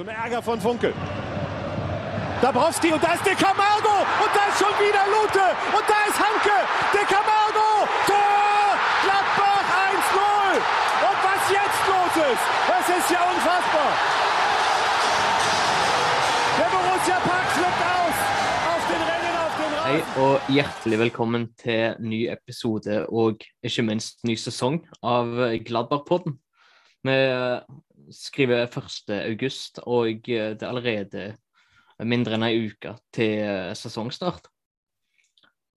[0.00, 0.94] Und Ärger von Funkel.
[2.40, 5.44] Dabrowski und da ist der Camargo und da ist schon wieder Lute
[5.76, 6.56] und da ist Hanke.
[6.94, 7.84] Der Camargo.
[8.08, 8.80] Tor!
[9.04, 10.56] Gladbach 1-0.
[11.04, 13.92] Und was jetzt los ist, das ist ja unfassbar.
[16.56, 18.16] Der Borussia Park flippt aus
[18.72, 20.22] auf den Rennen auf den Hei Rasen.
[20.22, 25.28] og hjertelig velkommen til ny episode og ikke minst ny sesong av
[25.60, 26.40] Gladbach-podden.
[27.04, 27.16] Vi
[28.14, 29.12] skriver 1.
[29.30, 31.34] august, og det er allerede
[32.06, 34.48] mindre enn ei uke til sesongstart.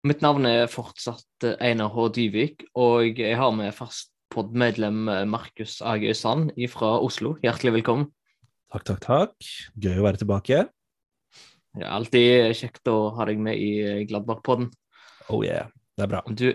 [0.06, 2.06] Mitt navn er fortsatt Einar H.
[2.16, 7.34] Dyvik, og jeg har med fast podmedlem Markus Agøy Sand fra Oslo.
[7.44, 8.08] Hjertelig velkommen.
[8.70, 9.50] Takk, takk, takk.
[9.82, 10.62] Gøy å være tilbake.
[11.74, 14.70] Det er alltid kjekt å ha deg med i Gladbach-podden.
[15.30, 15.68] Oh yeah,
[15.98, 16.22] det er bra.
[16.26, 16.48] Du,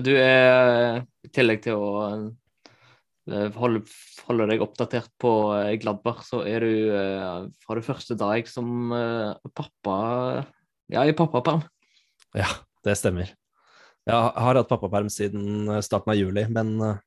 [0.00, 1.90] du er, i tillegg til å
[3.30, 3.82] eh, holde,
[4.28, 8.94] holde deg oppdatert på Gladbar, Gladbach, så er du eh, fra det første dag som
[8.96, 9.98] eh, pappa
[10.90, 11.62] Ja, i pappaperm.
[12.34, 12.48] Ja,
[12.86, 13.30] det stemmer.
[14.08, 17.00] Jeg har hatt pappaperm siden eh, starten av juli, men eh,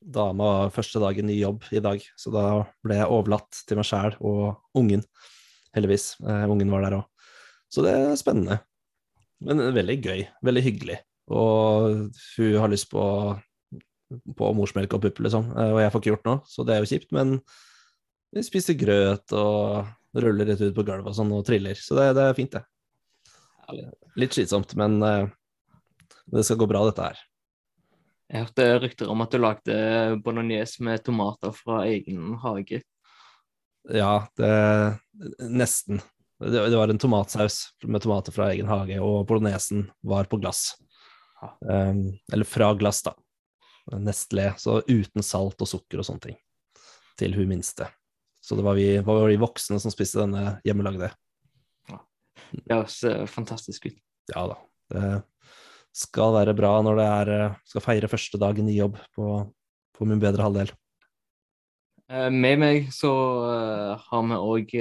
[0.00, 2.46] dama første dag i ny jobb i dag, så da
[2.84, 5.04] ble jeg overlatt til meg sjæl og ungen,
[5.76, 6.14] heldigvis.
[6.24, 7.30] Eh, ungen var der òg.
[7.70, 8.60] Så det er spennende.
[9.40, 10.24] Men veldig gøy.
[10.44, 10.98] Veldig hyggelig.
[11.30, 13.02] Og hun har lyst på,
[14.36, 15.50] på morsmelk og pupp, liksom.
[15.54, 17.10] Eh, Og jeg får ikke gjort noe, så det er jo kjipt.
[17.16, 17.38] Men
[18.34, 21.78] vi spiser grøt og ruller rett ut på gulvet og sånn og triller.
[21.78, 22.64] Så det, det er fint, det.
[24.18, 25.26] Litt slitsomt, men eh,
[26.30, 27.26] det skal gå bra, dette her.
[28.30, 29.76] Jeg hørte rykter om at du lagde
[30.22, 32.78] bolognese med tomater fra egen hage.
[33.90, 34.50] Ja, det
[35.50, 36.02] nesten.
[36.40, 40.76] Det, det var en tomatsaus med tomater fra egen hage, og bolognesen var på glass.
[41.64, 43.16] Um, eller fra glass, da.
[44.00, 46.36] Nestlé, så uten salt og sukker og sånne ting.
[47.20, 47.88] Til hun minste.
[48.40, 51.10] Så det var vi, var vi voksne som spiste denne hjemmelagde.
[52.50, 53.98] Det høres eh, fantastisk ut.
[54.32, 54.56] Ja da.
[54.90, 55.04] Det
[55.94, 59.26] skal være bra når det er eh, Skal feire første dagen i jobb på,
[59.96, 60.72] på min bedre halvdel.
[62.10, 63.12] Eh, Med meg så
[64.08, 64.74] har vi òg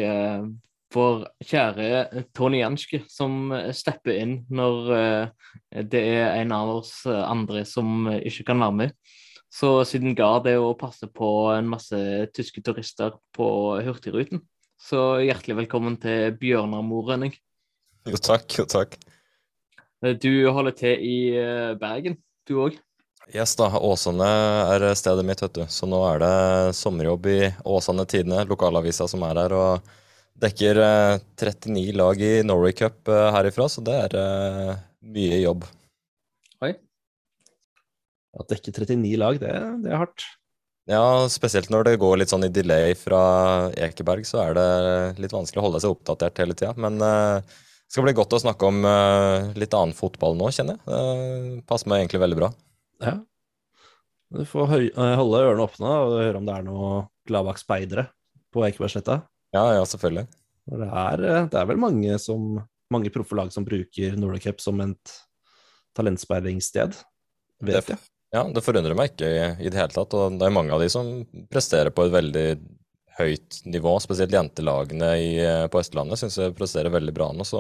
[0.94, 6.94] vår kjære Tony Janske, som eh, stepper inn når eh, det er en av oss
[7.10, 8.96] eh, andre som ikke kan være med.
[9.50, 11.98] Så siden Gard er å passe på en masse
[12.38, 13.50] tyske turister på
[13.86, 14.44] Hurtigruten,
[14.80, 17.34] så hjertelig velkommen til Bjørnar Morønning.
[18.10, 18.94] Jo takk, jo takk.
[20.22, 21.18] Du holder til i
[21.82, 22.16] Bergen,
[22.48, 22.78] du òg?
[23.34, 24.30] Yes da, Åsane
[24.76, 25.66] er stedet mitt, vet du.
[25.70, 29.90] Så nå er det sommerjobb i Åsane Tidene, lokalavisa som er her, og
[30.42, 34.74] dekker eh, 39 lag i Norway Cup eh, herifra, så det er eh,
[35.16, 35.66] mye jobb.
[36.66, 36.74] Oi.
[38.36, 39.56] Å dekke 39 lag, det,
[39.86, 40.28] det er hardt.
[40.90, 43.22] Ja, spesielt når det går litt sånn i delay fra
[43.78, 44.70] Ekeberg, så er det
[45.22, 46.74] litt vanskelig å holde seg oppdatert hele tida.
[46.82, 50.80] Men eh, det skal bli godt å snakke om eh, litt annen fotball nå, kjenner
[50.80, 50.86] jeg.
[50.90, 52.50] Det passer meg egentlig veldig bra.
[53.06, 53.20] Ja.
[54.34, 56.90] Du får eh, holde ørene åpne og høre om det er noe
[57.30, 58.08] Gladbakk-speidere
[58.54, 59.22] på Ekebergsletta.
[59.56, 60.28] Ja, ja, selvfølgelig.
[60.70, 62.60] Det er, eh, det er vel mange, som,
[62.94, 65.16] mange proffe lag som bruker Nordic Cup som et
[65.98, 66.96] talentspeidingssted,
[67.62, 68.00] vet Det- jeg.
[68.32, 70.14] Ja, det forundrer meg ikke i, i det hele tatt.
[70.14, 72.60] Og det er mange av de som presterer på et veldig
[73.18, 73.96] høyt nivå.
[74.00, 77.42] Spesielt jentelagene i, eh, på Østlandet syns jeg presterer veldig bra nå.
[77.44, 77.58] Så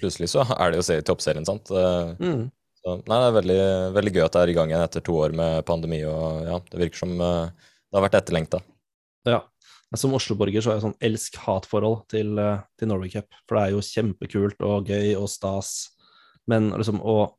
[0.00, 1.70] plutselig så er det jo å se i toppserien, sant.
[1.70, 2.50] Eh, Mm.
[2.82, 5.12] Så, nei, det er veldig, veldig gøy at det er i gang igjen etter to
[5.12, 7.52] år med pandemi, og ja, det virker som det
[7.94, 8.58] har vært etterlengta.
[9.24, 9.42] Ja.
[9.98, 13.28] Som Oslo-borger så har jeg sånn elsk-hat-forhold til, eh, til Norway Cup.
[13.44, 15.92] For det er jo kjempekult og gøy og stas.
[16.48, 17.34] Men liksom å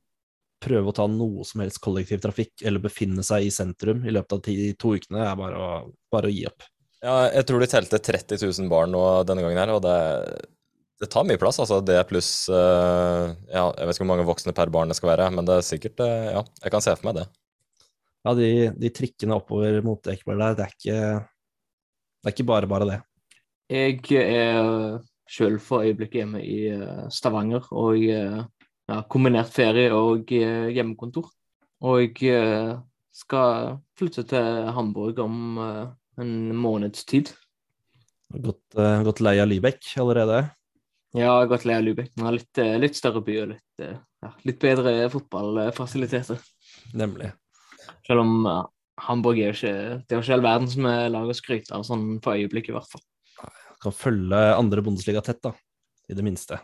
[0.63, 4.44] prøve å ta noe som helst kollektivtrafikk eller befinne seg i sentrum i løpet av
[4.46, 5.72] de to ukene, er bare å,
[6.13, 6.63] bare å gi opp.
[7.03, 9.97] Ja, jeg tror de telte 30 000 barn nå denne gangen her, og det,
[11.03, 11.81] det tar mye plass, altså.
[11.84, 15.28] Det pluss eh, Ja, jeg vet ikke hvor mange voksne per barn det skal være,
[15.36, 17.28] men det er sikkert eh, Ja, jeg kan se for meg det.
[18.24, 18.50] Ja, de,
[18.80, 21.00] de trikkene oppover mot Ekeberg der, det er ikke,
[22.24, 23.00] det er ikke bare bare det.
[23.74, 28.42] Jeg er sjøl for øyeblikket hjemme i eh, Stavanger og eh,
[28.90, 31.30] ja, kombinert ferie og eh, hjemmekontor.
[31.84, 32.78] Og jeg
[33.12, 37.34] skal flytte til Hamburg om en måneds tid.
[38.31, 40.38] Gått, gått lei av Lybekk allerede.
[41.12, 42.14] Ja, jeg har gått lei av Lübeck.
[42.16, 46.40] Den har litt, litt større by og litt, ja, litt bedre fotballfasiliteter.
[46.96, 47.34] Nemlig.
[48.08, 48.56] Selv om ja,
[49.01, 51.86] Hamburg er jo ikke Det er jo ikke all som er lag å skryte av,
[51.88, 53.04] sånn for øyeblikket i hvert fall.
[53.84, 55.54] Kan følge andre Bundesliga tett, da.
[56.12, 56.60] I det minste.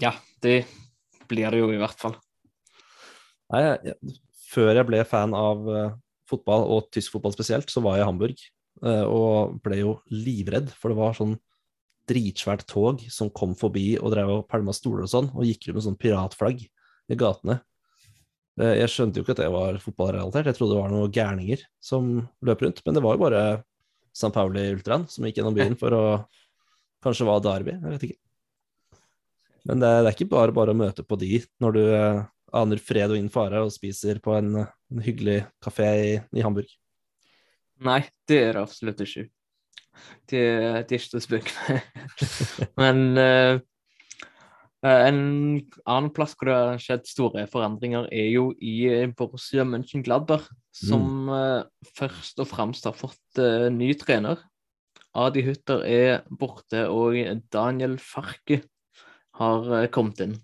[0.00, 0.64] Ja, det
[1.30, 2.16] blir det jo i hvert fall.
[3.50, 4.16] Nei, jeg, jeg,
[4.50, 5.92] før jeg ble fan av eh,
[6.30, 8.42] fotball, og tysk fotball spesielt, så var jeg i Hamburg.
[8.86, 11.36] eh, og ble jo livredd, for det var sånn
[12.10, 15.78] dritsvært tog som kom forbi og drev og pælma stoler og sånn, og gikk rundt
[15.78, 17.60] med sånn piratflagg i gatene.
[18.60, 22.10] Jeg skjønte jo ikke at det var fotballrelatert, jeg trodde det var noen gærninger som
[22.44, 23.44] løp rundt, men det var jo bare
[24.16, 26.04] San Pauli-ultraen som gikk gjennom byen for å
[27.00, 28.18] Kanskje var Derby, jeg vet ikke.
[29.70, 32.18] Men det, det er ikke bare bare å møte på de når du eh,
[32.60, 36.68] aner fred og ingen fare og spiser på en, en hyggelig kafé i, i Hamburg.
[37.86, 39.26] Nei, det er det absolutt ikke.
[40.28, 41.88] Det, det er ikke til å spøke med.
[42.82, 43.62] Men eh,
[44.86, 45.18] en
[45.84, 51.28] annen plass hvor det har skjedd store forandringer, er jo i Borussia Borussia Mönchengladbach, som
[51.28, 51.68] mm.
[51.98, 54.40] først og fremst har fått eh, ny trener.
[55.12, 57.18] Adi Hutter er borte, og
[57.52, 58.62] Daniel Farke
[59.40, 60.38] har eh, kommet inn.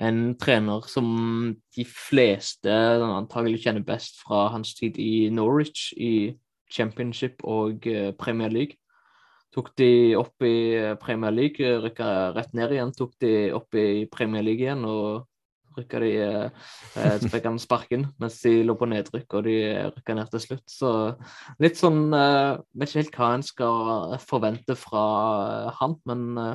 [0.00, 1.08] En trener som
[1.76, 2.72] de fleste
[3.04, 6.38] antagelig kjenner best fra hans tid i Norwich i
[6.72, 8.79] Championship og eh, Premier League.
[9.50, 12.94] Tok de opp i eh, Premier League, rykka rett ned igjen.
[12.94, 15.26] Tok de opp i Premier League igjen og
[15.78, 16.68] rykka de eh,
[16.98, 19.56] eh, fikk han sparken mens de lå på nedrykk, og de
[19.90, 20.66] rykka ned til slutt.
[20.70, 20.92] Så
[21.62, 25.04] litt sånn eh, Vet ikke helt hva en skal forvente fra
[25.66, 26.54] eh, han, men eh,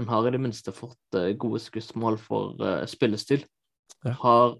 [0.00, 3.44] han har i det minste fått eh, gode skussmål for eh, spillestil.
[4.06, 4.16] Ja.
[4.22, 4.58] Har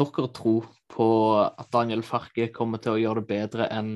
[0.00, 0.56] dere tro
[0.90, 1.06] på
[1.38, 3.92] at Daniel Farke kommer til å gjøre det bedre enn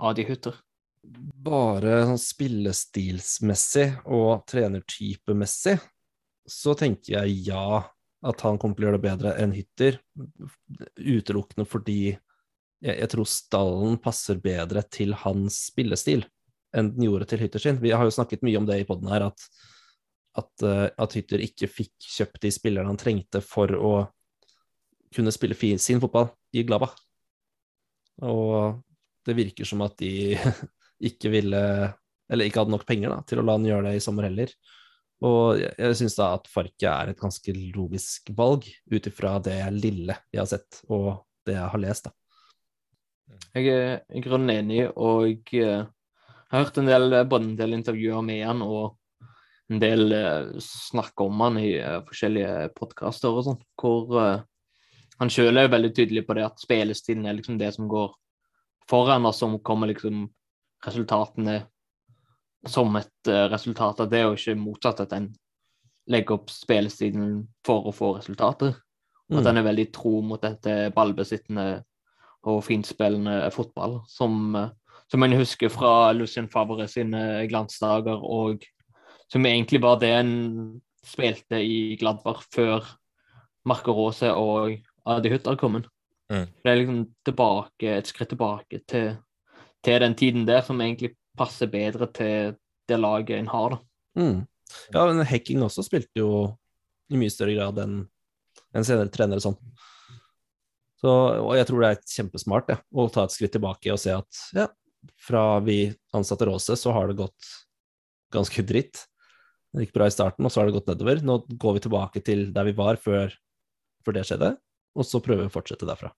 [0.00, 0.56] Adi Hutter?
[1.00, 5.78] Bare sånn spillestilsmessig og trenertypemessig
[6.50, 7.80] så tenker jeg ja,
[8.26, 9.96] at han kommer til å gjøre det bedre enn Hytter.
[11.00, 16.26] Utelukkende fordi jeg, jeg tror stallen passer bedre til hans spillestil
[16.76, 17.80] enn den gjorde til Hytter sin.
[17.82, 19.46] Vi har jo snakket mye om det i poden her, at,
[20.38, 23.94] at, eh, at Hytter ikke fikk kjøpt de spillerne han trengte for å
[25.14, 26.92] kunne spille sin fotball i Glava.
[28.22, 28.78] Og
[29.26, 30.36] det virker som at de
[31.00, 31.62] ikke ville
[32.30, 34.52] Eller ikke hadde nok penger da, til å la han gjøre det i sommer heller.
[35.26, 39.58] Og jeg, jeg syns da at Farke er et ganske logisk valg, ut ifra det
[39.74, 42.14] lille jeg har sett, og det jeg har lest, da.
[43.58, 45.90] Jeg er i grunnen enig, og jeg eh,
[46.52, 49.00] har hørt en del, både en del intervjuer med han og
[49.70, 54.42] en del eh, snakk om han i eh, forskjellige podkaster og sånn, hvor eh,
[55.20, 58.10] han sjøl er veldig tydelig på det at spillestilen er liksom det som går
[58.90, 60.24] foran, og som kommer liksom
[60.86, 61.60] resultatene
[62.68, 65.30] som et eh, resultat av det, og ikke motsatt at en
[66.10, 68.74] legger opp spillestilen for å få resultater.
[69.30, 71.84] Og At en den er veldig tro mot dette ballbesittende
[72.50, 74.70] og finspillende fotball, som, eh,
[75.10, 78.64] som en husker fra Lucien Favre sine glansdager, og
[79.30, 82.84] som egentlig var det en spilte i Gladbach før
[83.64, 84.76] Marco Rose og
[85.06, 85.86] Adi Hutter kom inn.
[86.30, 86.46] Mm.
[86.62, 89.16] Det er liksom tilbake, et skritt tilbake til,
[89.84, 92.56] til den tiden der, som egentlig passer bedre til
[92.90, 93.78] det laget en har.
[94.18, 94.40] Mm.
[94.94, 96.30] Ja, men Hacking også spilte jo
[97.10, 98.02] i mye større grad enn
[98.76, 99.56] en senere trenere sånn.
[101.00, 104.12] Så, og jeg tror det er kjempesmart det, å ta et skritt tilbake og se
[104.12, 104.66] at ja,
[105.20, 105.86] fra vi
[106.16, 107.52] ansatte Råse, så har det gått
[108.34, 109.06] ganske dritt.
[109.72, 111.22] Det gikk bra i starten, og så har det gått nedover.
[111.24, 113.32] Nå går vi tilbake til der vi var før,
[114.04, 114.52] før det skjedde,
[114.98, 116.12] og så prøver vi å fortsette derfra.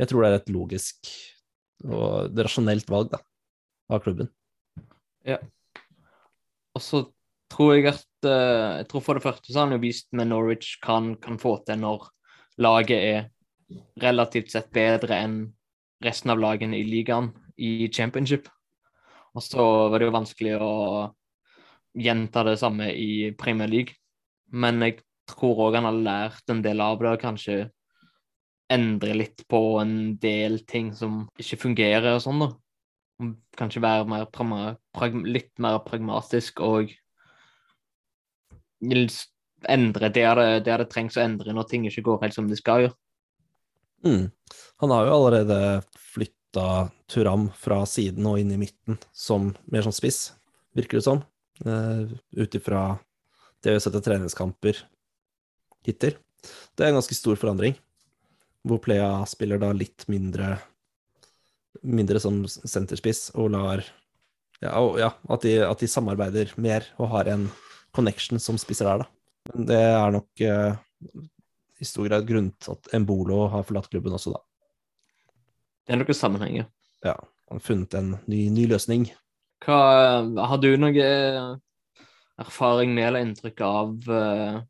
[0.00, 1.12] Jeg tror det er et logisk
[1.86, 3.20] og et rasjonelt valg da,
[3.90, 4.30] av klubben.
[5.26, 5.38] Ja.
[6.76, 7.02] Og så
[7.50, 10.30] tror jeg at eh, Jeg tror for det første så har han jo vist med
[10.30, 12.08] Norwich kan, kan få til når
[12.60, 13.28] laget er
[14.02, 15.40] relativt sett bedre enn
[16.04, 18.48] resten av lagene i ligaen i championship.
[19.36, 20.74] Og så var det jo vanskelig å
[21.98, 23.94] gjenta det samme i Premier League.
[24.50, 27.58] Men jeg tror òg han har lært en del av det, kanskje
[28.70, 32.50] endre litt på en del ting som ikke fungerer og sånn, da.
[33.58, 34.28] Kanskje være mer
[35.26, 36.94] litt mer pragmatisk og
[39.68, 42.56] endre der det, der det trengs å endre når ting ikke går helt som de
[42.56, 42.96] skal gjøre.
[44.06, 44.30] Mm.
[44.80, 45.58] Han har jo allerede
[46.00, 50.30] flytta Turam fra siden og inn i midten som mer sånn spiss,
[50.76, 51.20] virker det som.
[51.60, 52.94] Uh, Ut ifra
[53.60, 54.80] det vi har sett av treningskamper
[55.84, 56.16] hittil.
[56.72, 57.76] Det er en ganske stor forandring,
[58.66, 60.56] hvor Plea spiller da litt mindre
[61.86, 63.84] mindre som senterspiss og lar
[64.60, 67.46] Ja, og, ja at, de, at de samarbeider mer og har en
[67.96, 69.06] connection som spisser der, da.
[69.54, 70.74] Men det er nok eh,
[71.80, 74.42] i stor grad grunnen til at Embolo har forlatt klubben også, da.
[75.86, 76.68] Det er noen sammenhenger.
[77.06, 79.08] Ja, han har funnet en ny, ny løsning.
[79.64, 79.80] Hva,
[80.52, 81.08] har du noe
[82.40, 84.60] erfaring med eller inntrykk av, eh,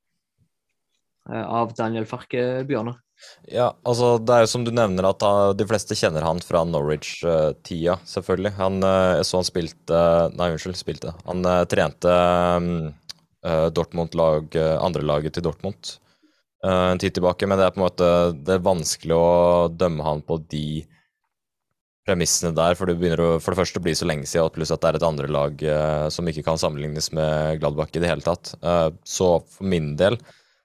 [1.42, 3.02] av Daniel Farke, Bjørnar?
[3.50, 6.62] Ja, altså det er jo som du nevner at uh, de fleste kjenner han fra
[6.69, 8.53] Norwich-tida, uh, selvfølgelig.
[8.61, 10.03] Han, uh, jeg så han spilte
[10.37, 11.15] Nei, unnskyld, spilte.
[11.27, 12.91] Han uh, trente um,
[13.73, 14.53] Dortmund-lag,
[14.85, 15.95] andrelaget til Dortmund
[16.61, 20.19] en tid tilbake, men det er på en måte det er vanskelig å dømme han
[20.21, 20.83] på de
[22.05, 24.83] premissene der, for det begynner å for det første bli så lenge siden, pluss at
[24.85, 25.65] det er et andre lag
[26.12, 28.53] som ikke kan sammenlignes med Gladbach i det hele tatt.
[29.09, 30.21] så for min del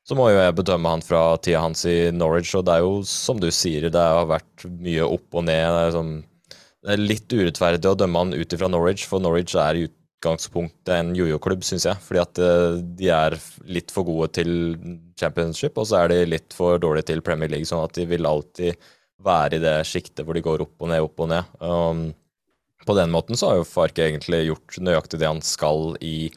[0.06, 3.00] så må jo jeg bedømme han fra tida hans i Norwich, og det er jo
[3.10, 5.66] som du sier, det har vært mye opp og ned.
[5.66, 6.16] Det er, sånn,
[6.86, 10.94] det er litt urettferdig å dømme han ut ifra Norwich, for Norwich er i utgangspunktet
[10.94, 12.02] en jojo-klubb, syns jeg.
[12.06, 14.52] Fordi at eh, de er litt for gode til
[15.18, 18.30] championship, og så er de litt for dårlige til Premier League, sånn at de vil
[18.30, 18.78] alltid
[19.26, 21.58] være i det sjiktet hvor de går opp og ned, opp og ned.
[21.66, 22.06] Um,
[22.86, 26.30] på den måten så har jo Farke egentlig gjort nøyaktig det han skal i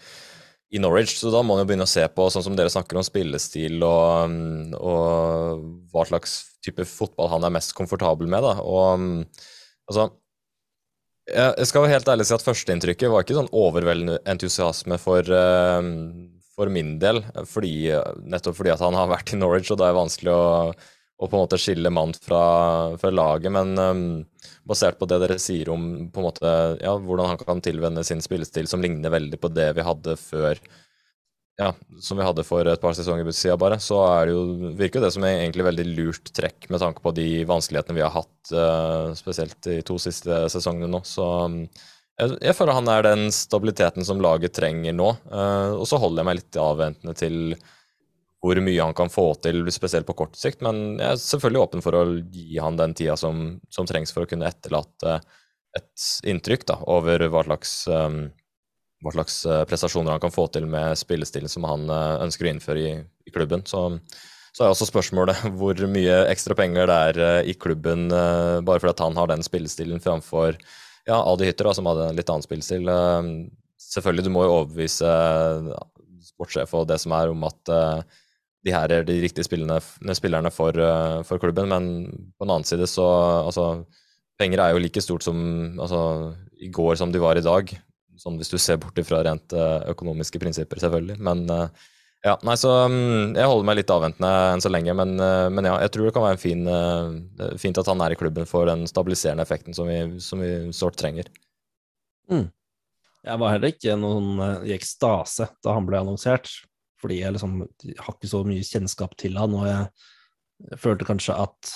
[0.70, 2.98] i Norwich, så da må man jo begynne å se på sånn som dere snakker
[3.00, 8.44] om spillestil og, mm, og hva slags type fotball han er mest komfortabel med.
[8.44, 9.20] da, og mm,
[9.88, 10.10] altså
[11.28, 15.84] jeg skal være helt ærlig si at Førsteinntrykket var ikke sånn overveldende entusiasme for, uh,
[16.56, 17.90] for min del, fordi,
[18.24, 21.28] nettopp fordi at han har vært i Norwich, og da er det vanskelig å, å
[21.28, 22.42] på en måte skille mann fra,
[23.00, 23.52] fra laget.
[23.52, 24.06] Men um,
[24.68, 26.50] basert på det dere sier om måte,
[26.82, 30.60] ja, hvordan han kan tilvenne sin spillestil, som ligner veldig på det vi hadde før
[31.58, 33.98] ja, som vi hadde for et par sesonger siden, bare, så
[34.28, 34.42] det jo,
[34.78, 38.14] virker det som er egentlig veldig lurt trekk med tanke på de vanskelighetene vi har
[38.14, 41.00] hatt, uh, spesielt de to siste sesongene nå.
[41.02, 45.10] Så jeg, jeg, føler han er den stabiliteten som laget trenger nå.
[45.32, 47.40] Uh, og så holder jeg meg litt avventende til
[48.42, 50.62] hvor mye han kan få til, spesielt på kort sikt.
[50.62, 54.24] Men jeg er selvfølgelig åpen for å gi han den tida som, som trengs for
[54.24, 55.18] å kunne etterlate
[55.76, 58.28] et inntrykk da, over hva slags, um,
[59.04, 62.52] hva slags uh, prestasjoner han kan få til med spillestilen som han uh, ønsker å
[62.52, 62.92] innføre i,
[63.28, 63.64] i klubben.
[63.68, 63.82] Så,
[64.52, 69.04] så, er også spørsmålet hvor mye ekstra penger det er uh, i klubben bare fordi
[69.04, 70.56] han har den spillestilen framfor
[71.08, 72.88] ja, Adi Hytter, da, som hadde en litt annen spillestil.
[73.80, 75.12] selvfølgelig, du må jo overbevise
[76.26, 77.70] sportssjef og det som er om at
[78.66, 81.84] de her er de riktige spillerne for, eh, for, klubben, men
[82.36, 83.06] på den annen side så
[83.44, 83.84] altså,
[84.38, 85.38] Penger er jo like stort som
[85.78, 86.00] altså,
[86.62, 87.70] i går som de var i dag.
[88.18, 91.16] Sånn hvis du ser bort fra rent uh, økonomiske prinsipper, selvfølgelig.
[91.22, 91.70] Men uh,
[92.26, 94.94] ja, nei, så um, jeg holder meg litt avventende enn så lenge.
[94.94, 95.14] Men,
[95.54, 96.66] men ja, jeg tror det kan være fin,
[97.62, 100.98] fint at han er i klubben for den stabiliserende effekten som vi, som vi sårt
[100.98, 101.30] trenger.
[102.30, 102.48] Mm.
[103.26, 106.50] Jeg var heller ikke noen i ekstase da han ble annonsert
[107.02, 111.72] fordi jeg liksom har ikke så mye kjennskap til han, og jeg følte kanskje at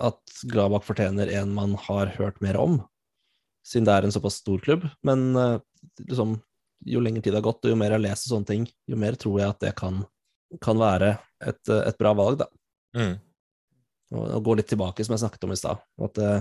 [0.00, 2.78] at Gladbach fortjener en man har hørt mer om,
[3.66, 4.86] siden det er en såpass stor klubb.
[5.06, 5.58] Men eh,
[6.08, 6.38] liksom,
[6.88, 9.18] jo lenger tid det har gått, og jo mer jeg leser sånne ting, jo mer
[9.20, 10.00] tror jeg at det kan,
[10.64, 11.12] kan være
[11.44, 12.48] et, et, bra valg, da.
[12.96, 13.14] Mm.
[14.16, 15.84] Og, og, gå litt tilbake, som jeg snakket om i stad.
[16.02, 16.32] At det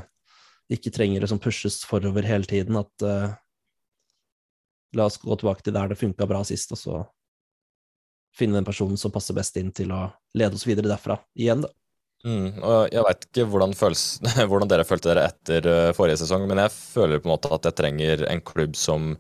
[0.80, 2.80] ikke trenger liksom pushes forover hele tiden.
[2.80, 3.36] At uh,
[4.98, 7.04] la oss gå tilbake til der det funka bra sist, og så
[8.36, 10.08] finne den personen som passer best inn til å
[10.38, 11.74] lede oss videre derfra igjen, da.
[12.28, 14.04] Mm, og jeg veit ikke hvordan, føles,
[14.50, 17.70] hvordan, dere følte dere etter uh, forrige sesong, men jeg føler på en måte at
[17.70, 19.14] jeg trenger en klubb som,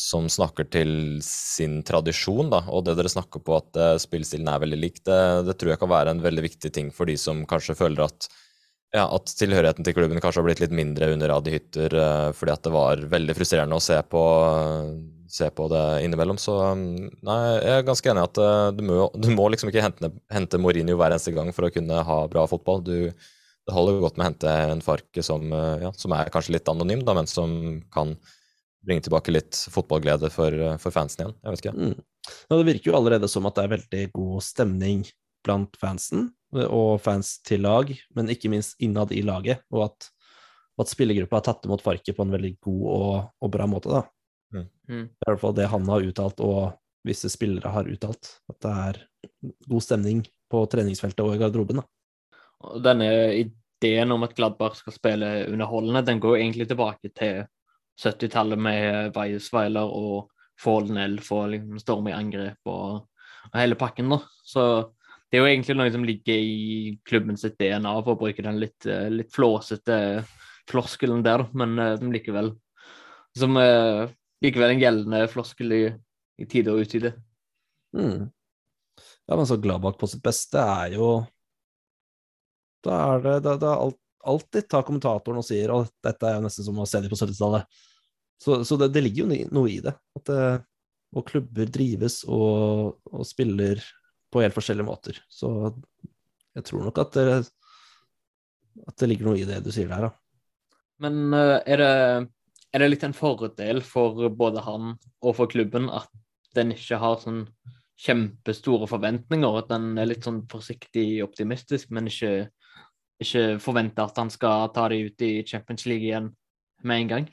[0.00, 4.64] som snakker til sin tradisjon, da, og det dere snakker på at spillestilen spillstilen er
[4.64, 7.44] veldig lik, det, det, tror jeg kan være en veldig viktig ting for de som
[7.50, 8.30] kanskje føler at
[8.94, 12.56] ja, at tilhørigheten til klubben kanskje har blitt litt mindre under Adi Hytter, uh, fordi
[12.56, 14.24] at det var veldig frustrerende å se på
[15.34, 16.38] se på det innimellom.
[16.40, 16.84] Så um,
[17.26, 20.10] nei, jeg er ganske enig i at uh, du må, du må liksom ikke hente,
[20.32, 22.84] hente, Mourinho hver eneste gang for å kunne ha bra fotball.
[22.86, 22.96] Du,
[23.64, 26.70] det holder godt med å hente en Farke som, uh, ja, som er kanskje litt
[26.70, 27.56] anonym, da, men som
[27.94, 28.14] kan
[28.84, 31.36] bringe tilbake litt fotballglede for, uh, for fansen igjen.
[31.42, 31.76] Jeg vet ikke.
[31.80, 31.98] Mm.
[32.30, 35.04] Ja, det virker jo allerede som at det er veldig god stemning
[35.44, 40.06] blant fansen og fans til lag, men ikke minst innad i laget, og at,
[40.80, 43.90] at spillergruppa har tatt imot Farke på en veldig god og, og bra måte.
[43.90, 44.04] da.
[44.54, 44.68] Mm.
[44.88, 45.04] mm.
[45.10, 48.36] Det er i hvert fall det han har uttalt, og visse spillere har uttalt.
[48.50, 49.02] At det er
[49.68, 51.82] god stemning på treningsfeltet og i garderoben.
[51.82, 52.78] Da.
[52.84, 57.44] Denne ideen om at Gladbach skal spille underholdende, den går egentlig tilbake til
[58.00, 60.30] 70-tallet med Weisweiler og
[60.60, 63.04] Fallen Elf og liksom storme i angrep og,
[63.50, 64.10] og, hele pakken.
[64.14, 64.20] da.
[64.46, 64.64] Så
[65.28, 68.60] det er jo egentlig noe som ligger i klubben sitt DNA, for å bruke den
[68.62, 69.96] litt, litt flåsete
[70.70, 72.52] floskelen der, men uh, likevel.
[73.36, 74.06] Som uh,
[74.44, 75.82] likevel en gjeldende floskel i,
[76.40, 77.14] i tide og utide.
[77.96, 78.28] Mm.
[79.26, 81.08] Ja, men så Gladbach på sitt beste er jo
[82.84, 86.44] Da er det, da, er alt, alltid tar kommentatoren og sier at dette er jo
[86.44, 87.82] nesten som å se dem på 70-tallet.
[88.40, 89.94] Så, så det, det, ligger jo noe i det.
[90.18, 90.40] At det,
[91.14, 93.80] og klubber drives og, og, spiller
[94.32, 95.20] på helt forskjellige måter.
[95.30, 95.48] Så
[96.56, 97.26] jeg tror nok at det,
[98.84, 100.12] at det ligger noe i det du sier der, da.
[101.04, 101.92] Men eh, er det,
[102.74, 106.10] er det litt en fordel for både han og for klubben at
[106.58, 107.44] den ikke har sånn
[108.04, 112.48] kjempestore forventninger, at den er litt sånn forsiktig optimistisk, men ikke,
[113.22, 116.32] ikke forventer at han skal ta de ut i Champions League igjen
[116.82, 117.32] med en gang?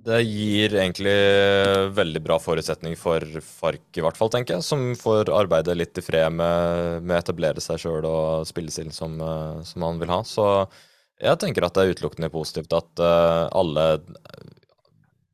[0.00, 1.14] Det gir egentlig
[1.92, 4.64] veldig bra forutsetning for Fark, i hvert fall, tenker jeg.
[4.64, 9.18] Som får arbeide litt i fred med, med å etablere seg sjøl og spillestilen som,
[9.20, 10.22] eh, som, han vil ha.
[10.24, 10.46] Så
[11.20, 13.86] jeg tenker at det er utelukkende positivt at uh, alle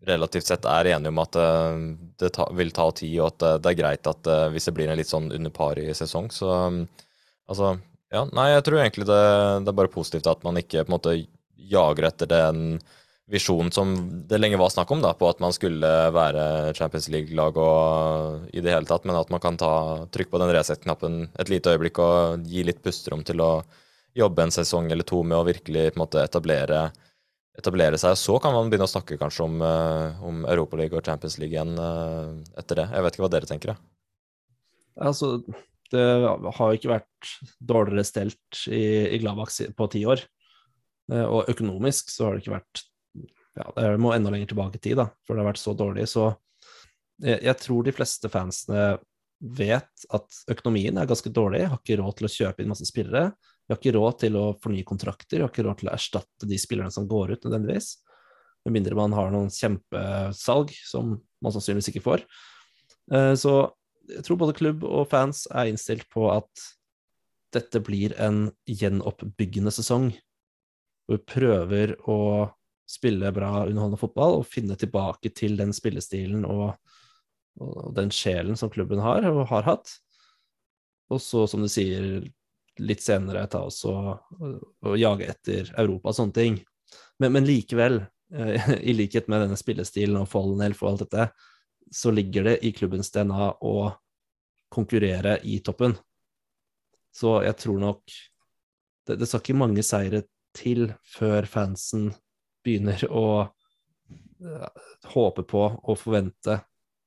[0.07, 1.79] relativt sett er enige om at uh,
[2.21, 4.91] det ta, vil ta tid, og at uh, det er greit at hvis det blir
[4.91, 6.85] en litt sånn under par i sesong, så um,
[7.51, 7.77] altså
[8.15, 9.23] Ja, nei, jeg tror egentlig det,
[9.67, 11.17] det, er bare positivt at man ikke på en måte
[11.59, 12.79] jager etter den
[13.27, 13.97] visjonen som
[14.31, 18.63] det lenge var snakk om, da, på at man skulle være Champions League-lag og i
[18.63, 19.73] det hele tatt, men at man kan ta
[20.15, 23.51] trykk på den reset-knappen et lite øyeblikk og gi litt pusterom til å
[24.17, 26.89] jobbe en sesong eller to med å virkelig måte etablere,
[27.59, 28.17] etablere seg.
[28.21, 31.77] Så kan man begynne å snakke kanskje om, uh, om Europaligaen og Champions League igjen
[31.79, 32.89] uh, etter det.
[32.93, 33.83] Jeg vet ikke hva dere tenker, jeg.
[35.07, 35.35] Altså,
[35.93, 40.25] det har jo ikke vært dårligere stelt i, i Gladbach på ti år.
[41.13, 42.87] Uh, og økonomisk så har det ikke vært
[43.57, 46.05] ja, det må enda lenger tilbake i tid, da, for det har vært så dårlig.
[46.11, 46.29] Så
[47.25, 48.89] jeg, jeg, tror de fleste fansene
[49.57, 51.65] vet at økonomien er ganske dårlig.
[51.71, 53.31] Har ikke råd til å kjøpe inn masse spillere.
[53.67, 55.41] Vi har ikke råd til å fornye kontrakter.
[55.41, 57.97] Vi har ikke råd til å erstatte de spillerne som går ut, nødvendigvis.
[58.67, 62.23] Med mindre man har noen kjempesalg, som man sannsynligvis ikke får.
[63.15, 63.57] Eh, så
[64.07, 66.67] jeg tror både klubb og fans er innstilt på at
[67.55, 70.13] dette blir en gjenoppbyggende sesong.
[71.07, 72.19] Hvor vi prøver å
[72.87, 76.77] spille bra, underholdende fotball og finne tilbake til den spillestilen og,
[77.59, 79.91] og, den sjelen som klubben har og har hatt.
[81.11, 82.23] Og så, som du sier,
[82.83, 86.59] litt senere ta oss og, og jage etter Europa og sånne ting.
[87.23, 88.01] Men, men likevel,
[88.35, 91.29] eh, i likhet med denne spillestilen og Fallen Elf og alt dette,
[91.93, 93.77] så ligger det i klubbens DNA å
[94.73, 95.95] konkurrere i toppen.
[97.15, 98.03] Så jeg tror nok
[99.07, 100.25] det, det skal ikke mange seire
[100.57, 102.11] til før fansen
[102.67, 104.71] begynner å uh,
[105.13, 106.59] håpe på og forvente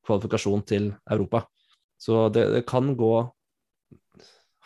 [0.08, 1.43] kvalifikasjon til Europa.
[1.99, 3.13] Så det, det, kan gå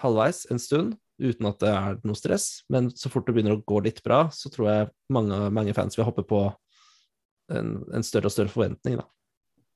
[0.04, 3.64] halvveis en stund uten at det er noe stress, men så fort det begynner å
[3.66, 6.46] gå litt bra, så tror jeg mange, mange fans vil hoppe på
[7.54, 8.98] en, en, større og større forventning.
[9.00, 9.08] da.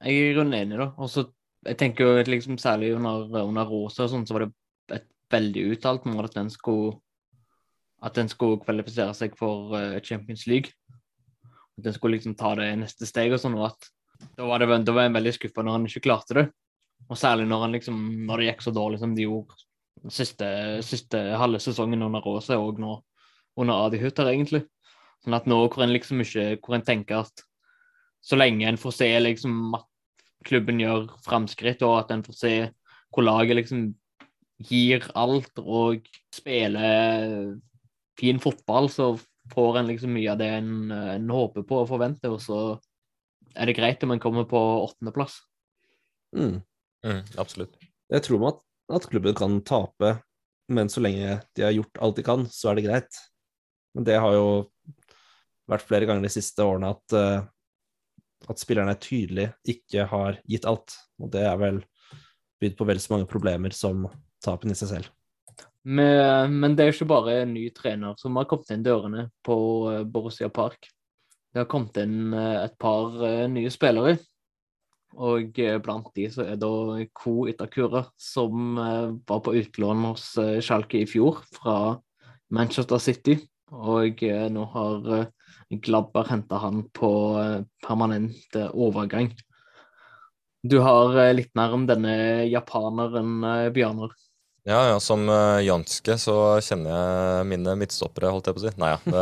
[0.03, 0.89] Jeg er grunnen enig, da.
[0.97, 1.27] Også,
[1.67, 5.67] jeg tenker jo liksom Særlig under, under Rosa og sånn, så var det et veldig
[5.75, 6.97] uttalt mål at den skulle
[8.05, 10.69] at den skulle kvalifisere seg for uh, Champions League
[11.77, 13.89] at den skulle liksom ta det neste steg og sånn, og at
[14.37, 16.45] da var, det, da var jeg veldig skuffa når han ikke klarte det.
[17.05, 19.57] Og særlig når, han liksom, når det gikk så dårlig som de gjorde
[20.13, 20.47] siste,
[20.85, 22.97] siste halve sesongen under Råse og nå
[23.57, 24.63] under Adi Hutter, egentlig.
[25.23, 27.45] Sånn at nå hvor en liksom ikke Hvor en tenker at
[28.21, 29.87] så lenge en får se liksom at
[30.47, 32.53] klubben gjør framskritt, og at en får se
[33.13, 33.87] hvor laget liksom
[34.67, 37.55] gir alt og spiller
[38.17, 39.13] fin fotball, så
[39.53, 42.59] får en liksom mye av det en, en håper på og forventer, og så
[43.55, 45.39] er det greit om en kommer på åttendeplass.
[46.35, 46.59] Mm.
[47.05, 47.77] Mm, absolutt.
[48.11, 50.15] Jeg tror at, at klubben kan tape,
[50.71, 53.19] men så lenge de har gjort alt de kan, så er det greit.
[53.95, 54.47] Men det har jo
[55.67, 60.95] vært flere ganger de siste årene at, uh, at spillerne tydelig ikke har gitt alt.
[61.19, 61.81] Og det er vel
[62.61, 64.05] bydd på vel så mange problemer som
[64.43, 65.11] tapen i seg selv.
[65.87, 69.57] Men, men det er ikke bare en ny trener som har kommet inn dørene på
[69.91, 70.89] eh, Borussia Park.
[71.53, 74.17] Det har kommet inn eh, et par eh, nye spillere.
[75.17, 80.27] Og blant de så er det Ko Itakura, som var på utlån hos
[80.61, 81.97] Schalke i fjor, fra
[82.53, 83.39] Manchester City.
[83.73, 84.21] Og
[84.53, 85.09] nå har
[85.83, 87.09] Glabber henta han på
[87.83, 89.31] permanent overgang.
[90.61, 93.41] Du har litt mer om denne japaneren,
[93.73, 94.13] Bjørnar.
[94.67, 98.71] Ja, ja, som uh, janske så kjenner jeg mine midtstoppere, holdt jeg på å si.
[98.81, 98.97] Nei ja.
[99.05, 99.21] Det,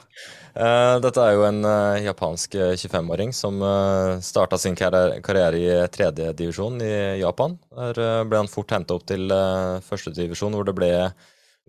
[0.58, 5.76] uh, dette er jo en uh, japansk 25-åring som uh, starta sin karriere, karriere i
[5.94, 7.54] tredjedivisjon i Japan.
[7.70, 10.90] Der ble han fort henta opp til uh, førstedivisjon, hvor det ble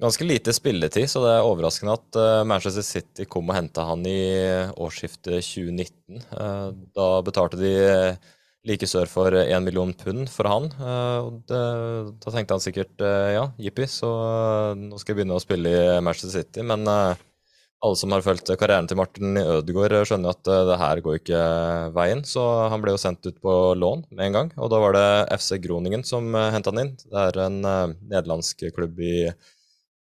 [0.01, 1.05] ganske lite spilletid.
[1.11, 2.17] Så det er overraskende at
[2.49, 4.17] Manchester City kom og henta han i
[4.73, 6.25] årsskiftet 2019.
[6.97, 7.75] da betalte de
[8.65, 10.67] like sør for én million pund for han.
[10.73, 11.61] Eh, og det,
[12.23, 15.71] da tenkte han sikkert eh, ja, jippi, så eh, nå skal jeg begynne å spille
[15.71, 16.65] i Manchester City.
[16.65, 21.41] Men alle som har fulgt karrieren til Martin Ødegaard, skjønner at det her går ikke
[21.95, 22.23] veien.
[22.25, 24.53] Så han ble jo sendt ut på lån med en gang.
[24.57, 26.95] Og da var det FC Groningen som henta han inn.
[27.03, 29.17] Det er en nederlandsk klubb i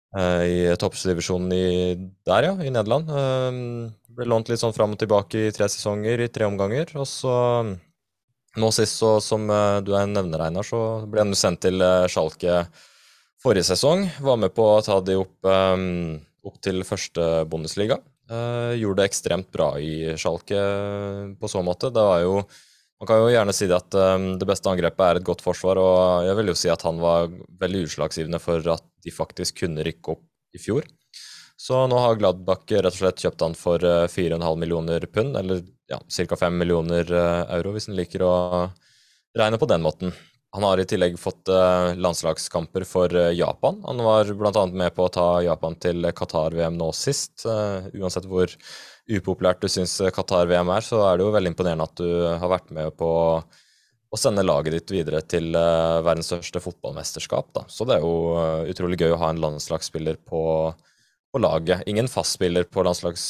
[0.10, 1.52] i toppdivisjonen
[2.26, 3.12] der, ja, i Nederland.
[4.18, 6.96] Ble lånt litt sånn fram og tilbake i tre sesonger, i tre omganger.
[6.98, 7.36] Og så
[8.58, 9.46] nå sist, så, som
[9.86, 12.64] du nevner, Einar, så ble han sendt til Schalke
[13.40, 14.08] forrige sesong.
[14.26, 18.00] Var med på å ta de opp, um, opp til første Bundesliga.
[18.30, 20.60] Gjorde det ekstremt bra i Schalke
[21.40, 21.90] på så måte.
[21.94, 22.42] Det var jo
[23.00, 23.96] man kan jo gjerne si det at
[24.42, 27.30] det beste angrepet er et godt forsvar, og jeg vil jo si at han var
[27.62, 30.88] veldig utslagsgivende for at de faktisk kunne rykke opp i fjor.
[31.60, 35.64] Så nå har Gladbach rett og slett kjøpt han for 4,5 uh, millioner pund, eller
[35.90, 36.36] ja, ca.
[36.36, 38.34] 5 millioner uh, euro, hvis en liker å
[39.38, 40.14] regne på den måten.
[40.56, 43.82] Han har i tillegg fått uh, landslagskamper for Japan.
[43.86, 44.66] Han var bl.a.
[44.70, 48.54] med på å ta Japan til Qatar-VM nå sist, uansett hvor
[49.10, 52.10] upopulært du syns Qatar-VM er, så er det jo veldig imponerende at du
[52.42, 53.10] har vært med på
[54.10, 57.50] å sende laget ditt videre til verdens største fotballmesterskap.
[57.54, 57.66] Da.
[57.70, 58.38] Så det er jo
[58.70, 60.42] utrolig gøy å ha en landslagsspiller på,
[61.30, 61.86] på laget.
[61.90, 63.28] Ingen fastspiller på landslags...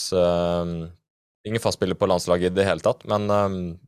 [1.48, 3.30] Ingen fastspiller på landslaget i det hele tatt, men,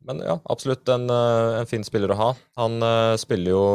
[0.08, 2.30] men ja, absolutt en, en, fin spiller å ha.
[2.62, 2.78] Han
[3.20, 3.66] spiller jo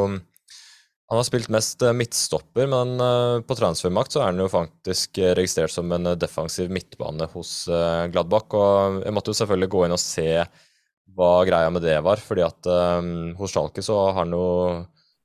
[1.07, 5.21] han har spilt mest eh, midtstopper, men eh, på transfermakt så er han jo faktisk
[5.23, 7.53] eh, registrert som en defensiv midtbane hos
[8.11, 8.51] Gladbach.
[8.59, 10.31] Og jeg måtte jo selvfølgelig gå inn og se
[11.17, 14.49] hva greia med det var, fordi at um, hos Schalke så har han jo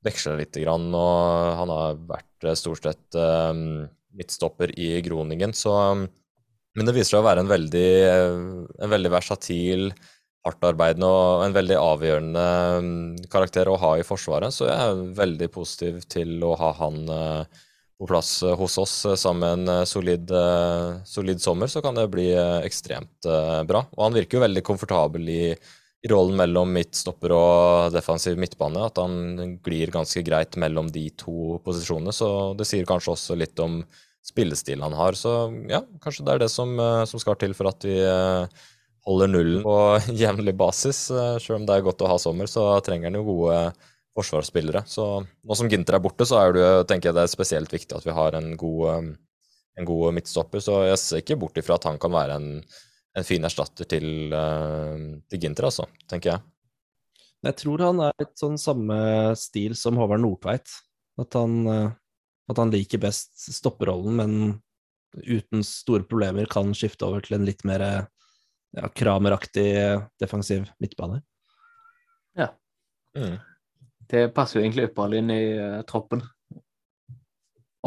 [0.06, 3.82] veksla lite grann, og han har vært stort sett um,
[4.16, 6.06] midtstopper i Groningen, så um,
[6.76, 7.88] Men det viser seg å være en veldig,
[8.80, 9.90] en veldig versatil
[10.46, 12.46] hardtarbeidende og en veldig avgjørende
[12.84, 14.54] mm, karakter å ha i Forsvaret.
[14.54, 17.60] Så jeg er veldig positiv til å ha han eh,
[18.00, 20.34] på plass eh, hos oss eh, sammen med en solid,
[21.06, 21.70] solid sommer.
[21.70, 23.30] Så kan det bli ekstremt
[23.68, 23.86] bra.
[23.94, 28.88] Og han virker jo veldig komfortabel i, i rollen mellom midtstopper og defensiv midtbane.
[28.90, 32.14] At han glir ganske greit mellom de to posisjonene.
[32.16, 33.84] Så det sier kanskje også litt om
[34.22, 35.18] spillestilen han har.
[35.18, 35.32] Så
[35.70, 36.76] ja, kanskje det er det som,
[37.08, 37.96] som skal til for at vi
[39.06, 39.76] holder nullen på
[40.22, 41.10] jevnlig basis.
[41.10, 43.58] Eh, selv om det er godt å ha sommer, så trenger han jo gode
[44.16, 44.84] forsvarsspillere.
[44.86, 47.96] Så nå som Ginter er borte, så er det, tenker jeg det er spesielt viktig
[47.96, 49.12] at vi har en god, eh,
[49.80, 50.62] en god midtstopper.
[50.64, 52.50] Så jeg ser ikke bort ifra at han kan være en,
[53.18, 56.48] en fin erstatter til, eh, til, Ginter, altså, tenker jeg.
[57.42, 58.96] Jeg tror han er litt sånn samme
[59.34, 60.76] stil som Håvard Nordtveit.
[61.18, 61.56] At han,
[62.50, 64.32] at han liker best stopperollen, men
[65.22, 67.84] uten store problemer kan skifte over til en litt mer
[68.72, 69.66] ja, Kramer-aktig
[70.20, 71.20] defensiv midtbane.
[72.38, 72.48] Ja.
[73.16, 73.36] Mm.
[74.08, 76.24] Det passer jo egentlig ypperlig inn i uh, troppen.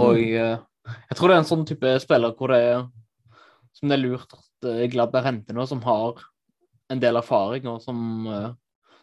[0.01, 0.35] Og mm.
[0.37, 2.85] uh, jeg tror det er en sånn type spiller hvor det er
[3.75, 6.23] som det er lurt at uh, Gladberg henter nå, som har
[6.93, 8.51] en del erfaring, og som, uh,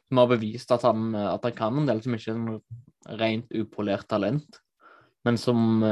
[0.08, 3.58] som har bevist at han, at han, kan en del, som ikke er en rent
[3.58, 4.62] upolert talent,
[5.26, 5.82] men som,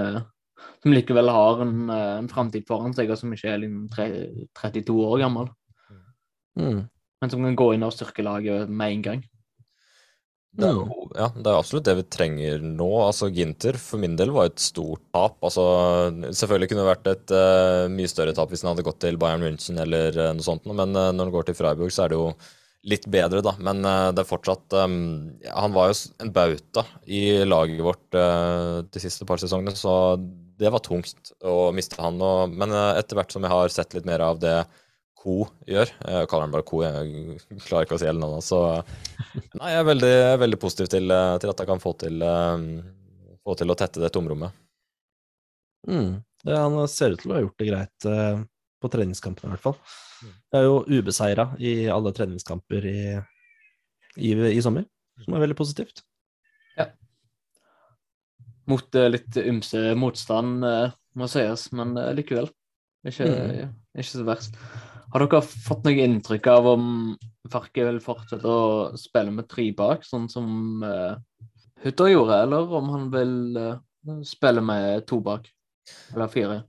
[0.83, 5.21] som likevel har en, en framtid foran seg, og som ikke er liksom 32 år
[5.23, 5.51] gammel.
[6.59, 6.81] Mm.
[7.21, 9.23] Men som kan gå inn og styrke laget med en gang.
[10.51, 12.89] Det er, jo, ja, det er absolutt det vi trenger nå.
[13.05, 15.37] Altså Ginter for min del var et stort tap.
[15.47, 15.63] Altså,
[16.27, 19.45] selvfølgelig kunne det vært et uh, mye større tap hvis han hadde gått til Bayern
[19.45, 22.19] München eller uh, noe sånt, men uh, når han går til Freiburg, så er det
[22.19, 22.33] jo
[22.89, 23.53] litt bedre, da.
[23.61, 29.27] Men det er fortsatt um, Han var jo en bauta i laget vårt de siste
[29.29, 30.17] par sesongene, så
[30.61, 32.17] det var tungt å miste han.
[32.25, 34.57] Og, men etter hvert som jeg har sett litt mer av det
[35.21, 35.91] Co gjør.
[36.01, 38.47] Jeg kaller han bare Co, jeg klarer ikke å si hele navnet.
[38.47, 38.61] Så
[39.61, 42.65] nei, jeg er veldig, veldig positiv til, eh, til, at jeg kan få til, um,
[43.45, 44.57] få til å tette det tomrommet.
[45.89, 46.23] Mm.
[46.49, 48.41] Ja, han ser ut til å ha gjort det greit uh,
[48.81, 49.79] på treningskampene, i hvert fall.
[50.21, 53.01] Jeg Det er jo ubeseira i alle treningskamper i,
[54.17, 54.87] i, i, sommer,
[55.25, 56.05] som er veldig positivt.
[56.79, 56.91] Ja.
[58.71, 62.49] Mot uh, litt ymse motstand, uh, må sies, men likevel.
[63.07, 63.75] Ikke, mm.
[63.97, 64.57] ikke så verst.
[65.11, 66.85] Har dere fått noe inntrykk av om
[67.51, 71.17] Farke vil fortsette å spille med tre bak, sånn som uh,
[71.83, 75.49] Hutter gjorde, eller om han vil uh, spille med to bak,
[76.13, 76.61] eller fire?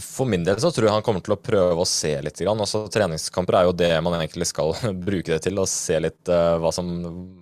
[0.00, 2.40] For min del så tror jeg han kommer til å prøve å se litt.
[2.48, 4.74] Altså, treningskamper er jo det man egentlig skal
[5.08, 5.58] bruke det til.
[5.60, 6.92] Å se litt uh, hva, som,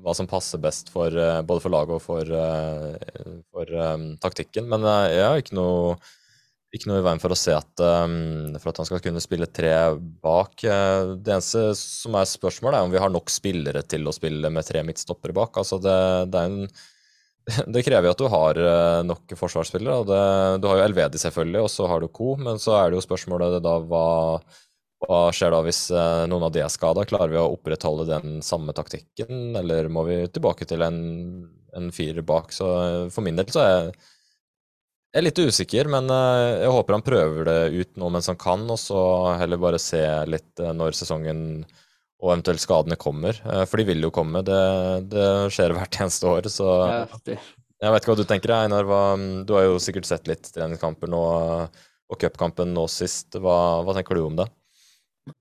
[0.04, 4.70] hva, som, passer best for, uh, både for laget og for, uh, for um, taktikken.
[4.70, 5.98] Men jeg har ikke noe
[6.70, 9.72] ikke noe i veien for å se at, for at han skal kunne spille tre
[10.22, 10.62] bak.
[10.62, 14.68] Det eneste som er spørsmålet, er om vi har nok spillere til å spille med
[14.68, 15.58] tre midtstoppere bak.
[15.58, 15.96] Altså det,
[16.30, 16.70] det, en,
[17.72, 20.04] det krever jo at du har uh, nok forsvarsspillere.
[20.08, 20.24] det,
[20.62, 22.34] Du har jo Elvedi, selvfølgelig, og så har du Co.
[22.40, 24.06] Men så er det jo spørsmålet da hva,
[25.06, 27.06] hva skjer da hvis uh, noen av de er skada?
[27.08, 31.02] Klarer vi å opprettholde den samme taktikken, eller må vi tilbake til en,
[31.76, 32.54] en firer bak?
[32.54, 32.70] Så
[33.14, 33.92] for min del så er
[35.10, 38.38] Jeg er litt usikker, men eh, jeg håper han prøver det ut nå mens han
[38.38, 39.00] kan, og så
[39.40, 41.40] heller bare se litt eh, når sesongen
[42.20, 43.40] og eventuelt skadene kommer.
[43.44, 44.44] Eh, for de vil jo komme.
[44.46, 44.60] Det,
[45.12, 46.68] det skjer hvert eneste år, så
[47.80, 48.84] jeg vet ikke hva du tenker, Einar.
[48.84, 49.02] Hva,
[49.48, 51.20] du har jo sikkert sett litt treningskamper nå,
[52.10, 53.38] og cupkampen nå sist.
[53.40, 54.50] Hva, hva tenker du om det?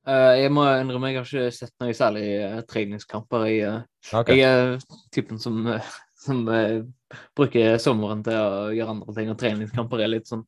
[0.07, 3.45] Eh, jeg må innrømme jeg har ikke sett noe særlig eh, treningskamper.
[3.49, 4.31] Jeg, eh, Ok.
[4.31, 4.77] jeg er
[5.15, 5.59] typen som,
[6.25, 6.45] som
[7.35, 10.45] bruker sommeren til å gjøre andre ting, og treningskamper er litt sånn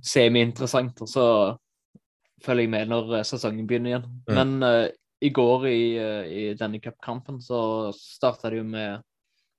[0.00, 1.04] semi-interessant.
[1.04, 1.26] Og så
[2.42, 4.08] følger jeg med når sesongen begynner igjen.
[4.30, 4.38] Mm.
[4.38, 9.04] Men i går i, eh, i denne cupkampen så starta det jo med,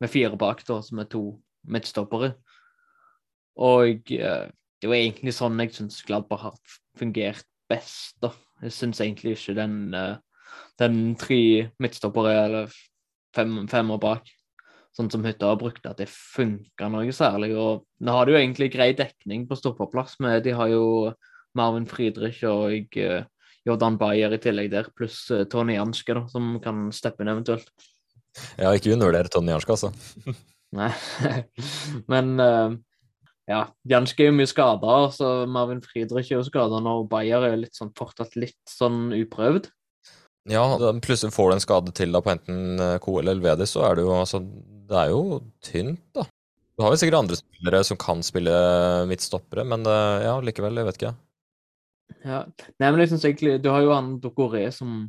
[0.04, 1.23] med fire bak, da, som er to
[1.71, 2.34] midtstoppere.
[3.63, 4.45] Og eh,
[4.82, 8.34] det var egentlig sånn jeg syns Gladbar har fungert best, da.
[8.63, 10.15] Jeg syns egentlig ikke den, eh,
[10.82, 11.41] den tre
[11.82, 12.80] midtstoppere eller
[13.36, 14.28] fem, femmer bak,
[14.93, 17.54] sånn som Hytta har brukt, at det funka noe særlig.
[17.58, 20.19] Og nå har de jo egentlig grei dekning på stoppeplass.
[20.19, 21.13] men de har jo
[21.56, 23.23] Marvin Friedrich og eh,
[23.67, 27.69] Jordan Bayer i tillegg der, pluss eh, Tony Janske, da, som kan steppe inn eventuelt.
[28.58, 29.93] Ja, ikke undervurder Tony Janske, altså.
[30.78, 30.89] Nei,
[32.12, 32.76] men eh,
[33.52, 37.47] ja, Janske er jo mye skada, så Marvin Friedrich er jo skada nå, og Bayer
[37.49, 39.71] er litt sånn, fortsatt litt sånn uprøvd.
[40.52, 40.65] Ja,
[40.99, 44.04] plutselig får du en skade til da på enten KO eller LVD, så er det
[44.04, 46.26] jo altså Det er jo tynt, da.
[46.73, 48.54] Du har jo sikkert andre spillere som kan spille
[49.08, 51.13] midtstoppere, men eh, ja, likevel, jeg vet ikke.
[52.23, 52.43] Ja.
[52.80, 55.06] Nei, men jeg synes egentlig Du har jo han Dokore som,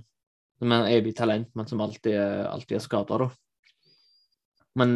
[0.58, 2.16] som er evig talent, men som alltid,
[2.48, 3.30] alltid er skada, da.
[4.78, 4.94] Men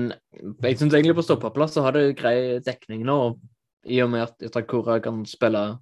[0.64, 3.18] jeg syns egentlig på stoppeplass så har det grei dekning nå.
[3.28, 5.78] og I og med at Itakura kan spille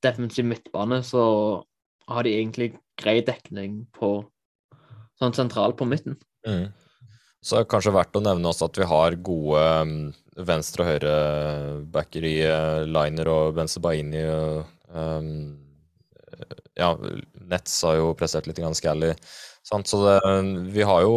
[0.00, 1.22] defensiv midtbane, så
[2.08, 4.14] har de egentlig grei dekning på
[5.20, 6.16] sånn sentral på midten.
[6.48, 6.70] Mm.
[7.44, 9.94] Så er det kanskje verdt å nevne også at vi har gode um,
[10.48, 14.24] venstre- og høyrebacker i uh, Liner og Benzebaini.
[14.28, 14.79] og
[16.80, 16.90] ja,
[17.50, 18.60] Nets har jo prestert litt.
[19.66, 19.88] Sant?
[19.90, 20.18] Så det,
[20.74, 21.16] vi har jo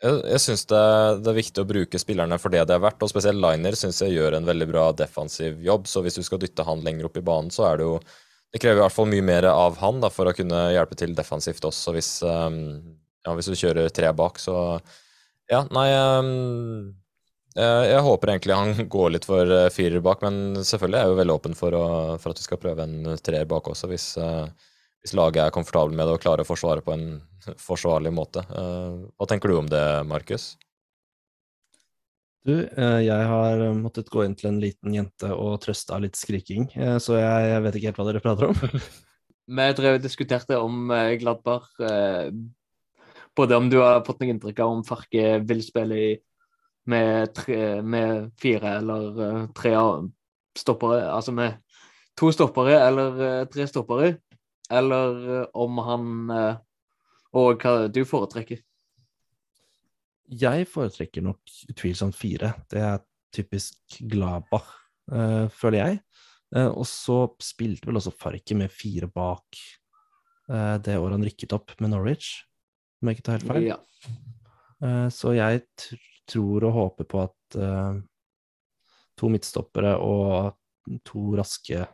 [0.00, 0.80] Jeg, jeg syns det,
[1.20, 4.00] det er viktig å bruke spillerne for det det er verdt, og spesielt Liner syns
[4.00, 5.84] jeg gjør en veldig bra defensiv jobb.
[5.90, 8.00] Så hvis du skal dytte han lenger opp i banen, så er det jo
[8.50, 11.12] Det krever i hvert fall mye mer av han da, for å kunne hjelpe til
[11.14, 12.80] defensivt også, hvis, um,
[13.22, 14.80] ja, hvis du kjører tre bak, så
[15.46, 16.90] ja, nei um,
[17.56, 21.14] jeg, jeg håper egentlig han går litt for uh, firer bak, men selvfølgelig er jeg
[21.14, 21.84] jo veldig åpen for, å,
[22.22, 24.08] for at vi skal prøve en treer bak også, hvis,
[25.02, 27.06] hvis laget er komfortabel med det og klarer å forsvare på en
[27.70, 28.44] forsvarlig måte.
[28.50, 30.52] Hva tenker du om det, Markus?
[32.40, 36.00] Du, eh, jeg har eh, måttet gå inn til en liten jente og trøste av
[36.06, 38.80] litt skriking, eh, så jeg, jeg vet ikke helt hva dere prater om.
[39.60, 42.32] Vi drev og diskuterte om Gladbar, eh,
[43.36, 46.08] Både om du har fått noe inntrykk av om Farke vil spille i,
[46.86, 49.74] med, tre, med fire eller eh, tre
[50.58, 51.58] stoppere, altså med
[52.18, 54.14] to stoppere eller eh, tre stoppere,
[54.70, 56.26] eller eh, om han
[57.30, 58.58] Og hva du foretrekker.
[60.34, 62.48] Jeg foretrekker nok utvilsomt fire.
[62.66, 62.96] Det er
[63.30, 64.66] typisk Gladbach,
[65.14, 66.00] eh, føler jeg.
[66.74, 69.60] Og så spilte vel også Farke med fire bak
[70.82, 72.40] det året han rykket opp med Norwich,
[72.98, 73.68] om jeg ikke tar helt feil.
[73.68, 75.06] Ja.
[75.14, 78.00] Så jeg tr tror og håper på at uh,
[79.18, 81.84] to midtstoppere og to raske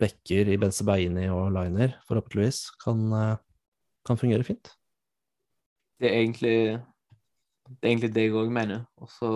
[0.00, 3.36] bekker i Benzebeini og Liner, forhåpentligvis, kan, uh,
[4.06, 4.72] kan fungere fint.
[6.00, 6.56] Det er egentlig
[7.68, 8.84] det er egentlig det jeg òg mener.
[9.00, 9.30] Og så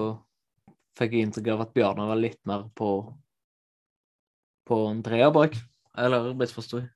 [0.98, 2.90] fikk jeg inntrykk av at Bjarne var litt mer på
[4.66, 5.54] på en treer bak.
[5.96, 6.90] Eller misforsto jeg?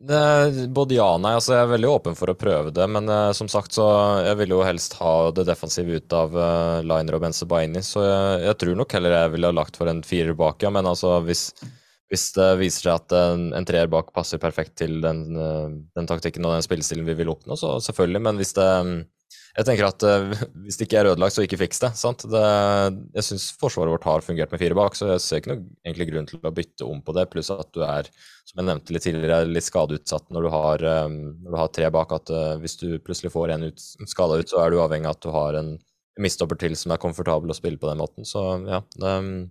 [0.00, 1.34] Både ja og nei.
[1.36, 3.84] altså Jeg er veldig åpen for å prøve det, men uh, som sagt så
[4.24, 8.38] jeg vil jo helst ha det defensive ut av uh, Liner og Benzebaini, så jeg,
[8.46, 10.72] jeg tror nok heller jeg ville ha lagt for en firer bak, ja.
[10.72, 11.50] Men altså hvis,
[12.08, 16.08] hvis det viser seg at en, en treer bak passer perfekt til den, eh, den
[16.08, 18.24] taktikken og den spillestilen vi vil oppnå, så selvfølgelig.
[18.24, 18.70] Men hvis det
[19.56, 20.30] Jeg tenker at uh,
[20.64, 21.90] hvis det ikke er ødelagt, så ikke fiks det.
[21.98, 22.24] sant?
[22.30, 22.42] Det,
[23.16, 26.08] jeg syns forsvaret vårt har fungert med fire bak, så jeg ser ikke noen egentlig
[26.12, 27.26] grunn til å bytte om på det.
[27.32, 28.10] Pluss at du er,
[28.46, 31.92] som jeg nevnte litt tidligere, litt skadeutsatt når du har, um, når du har tre
[31.98, 32.14] bak.
[32.20, 35.18] At uh, hvis du plutselig får en ut, skada ut, så er du avhengig av
[35.18, 35.74] at du har en
[36.20, 38.28] mistopper til som er komfortabel å spille på den måten.
[38.28, 38.82] Så ja.
[39.00, 39.50] Mm.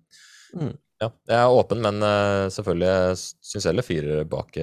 [1.02, 4.56] ja jeg er åpen, men uh, selvfølgelig syns heller fire bak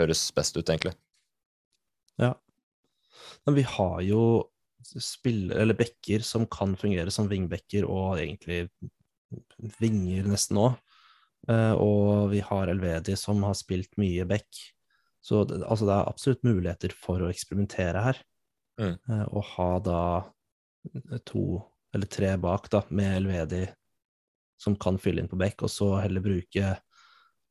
[0.00, 0.92] høres best ut, egentlig.
[3.50, 4.22] Men vi har jo
[5.02, 8.68] spiller, eller bekker som kan fungere som vingbekker, og egentlig
[9.82, 10.76] vinger nesten òg.
[11.50, 14.60] Eh, og vi har Elvedi som har spilt mye bekk.
[15.18, 18.20] Så det, altså det er absolutt muligheter for å eksperimentere her.
[18.78, 18.94] Mm.
[18.94, 20.04] Eh, og ha da
[21.26, 23.64] to eller tre bak, da, med Elvedi
[24.62, 26.76] som kan fylle inn på bekk, og så heller bruke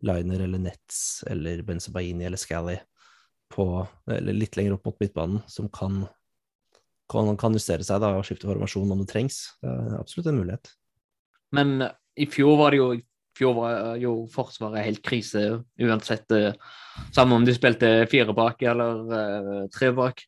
[0.07, 2.79] Liner eller Nets eller Benzebaini eller Scally
[3.53, 3.65] på,
[4.11, 6.03] eller litt lenger opp mot midtbanen, som kan,
[7.11, 9.41] kan, kan justere seg da, og skifte formasjon om det trengs.
[9.63, 10.73] Det er absolutt en mulighet.
[11.55, 11.79] Men
[12.19, 12.91] i fjor var det jo
[13.39, 15.45] fjor var jo Forsvaret helt krise
[15.79, 16.31] uansett.
[16.31, 16.53] eh,
[17.15, 20.25] Samme om de spilte fire bak eller eh, tre bak.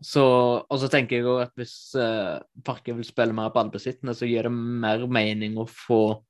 [0.00, 0.24] Så,
[0.64, 4.46] og så tenker jeg jo at hvis uh, Parket vil spille mer ballbesittende, så gir
[4.48, 6.22] det mer mening å få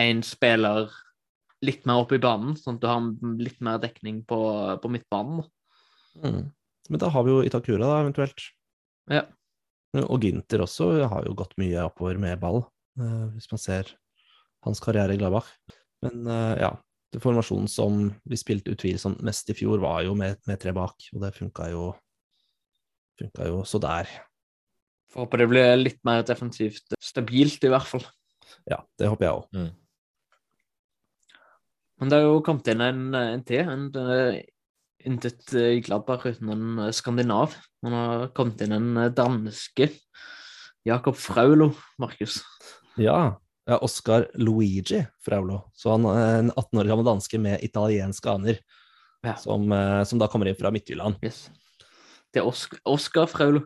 [0.00, 0.88] en spiller
[1.64, 4.38] litt mer opp i banen, sånn at du har litt mer dekning på,
[4.82, 5.44] på midtbanen.
[6.20, 6.42] Mm.
[6.90, 8.48] Men da har vi jo Itakura, da, eventuelt.
[9.10, 9.24] Ja.
[10.04, 12.60] Og Ginter også har jo gått mye oppover med ball,
[13.00, 13.94] eh, hvis man ser
[14.66, 15.48] hans karriere i Gladbach.
[16.04, 16.72] Men eh, ja,
[17.14, 21.08] det formasjonen som vi spilte utvilsomt mest i fjor, var jo med, med tre bak,
[21.14, 21.88] og det funka jo,
[23.22, 24.10] funka jo så der.
[25.14, 28.04] Får håpe det blir litt mer defensivt stabilt, i hvert fall.
[28.68, 29.46] Ja, det håper jeg òg.
[29.56, 29.70] Mm.
[32.00, 33.68] Men det har jo kommet inn en, en til.
[33.72, 34.42] En, eh,
[35.06, 37.56] intet eh, Gladbach uten en eh, skandinav.
[37.84, 39.88] Man har kommet inn en danske.
[40.86, 42.42] Jakob Fraulo, Markus.
[43.00, 45.62] Ja, ja, Oscar Luigi Fraulo.
[45.74, 48.60] Så han er en 18 år gammel danske med italienske aner,
[49.26, 49.32] Ja.
[49.40, 49.64] som,
[50.06, 51.16] som da kommer inn fra Midtjylland.
[51.24, 51.48] Yes.
[52.30, 53.64] Det er Oskar, Oscar Fraulo.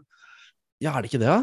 [0.80, 1.42] Ja, er det ikke det, da?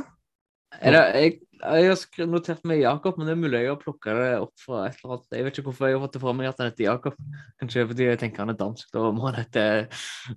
[0.82, 4.28] Det, jeg, jeg har notert meg Jakob, men det er mulig jeg har plukka det
[4.44, 5.28] opp fra et eller annet.
[5.38, 7.18] Jeg vet ikke hvorfor jeg har fått det fra meg at han heter Jakob.
[7.62, 9.66] Kanskje fordi jeg tenker han er dansk, da må han hete,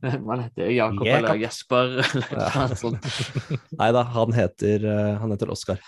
[0.05, 1.19] han hete Jakob Jakob.
[1.19, 2.49] eller Jesper eller ja.
[2.71, 3.11] noe sånt.
[3.81, 5.83] Nei da, han heter, eh, han heter Oscar.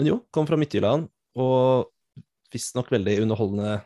[0.00, 1.08] Men jo, kom fra Midtjylland,
[1.40, 1.92] og
[2.52, 3.76] visstnok veldig underholdende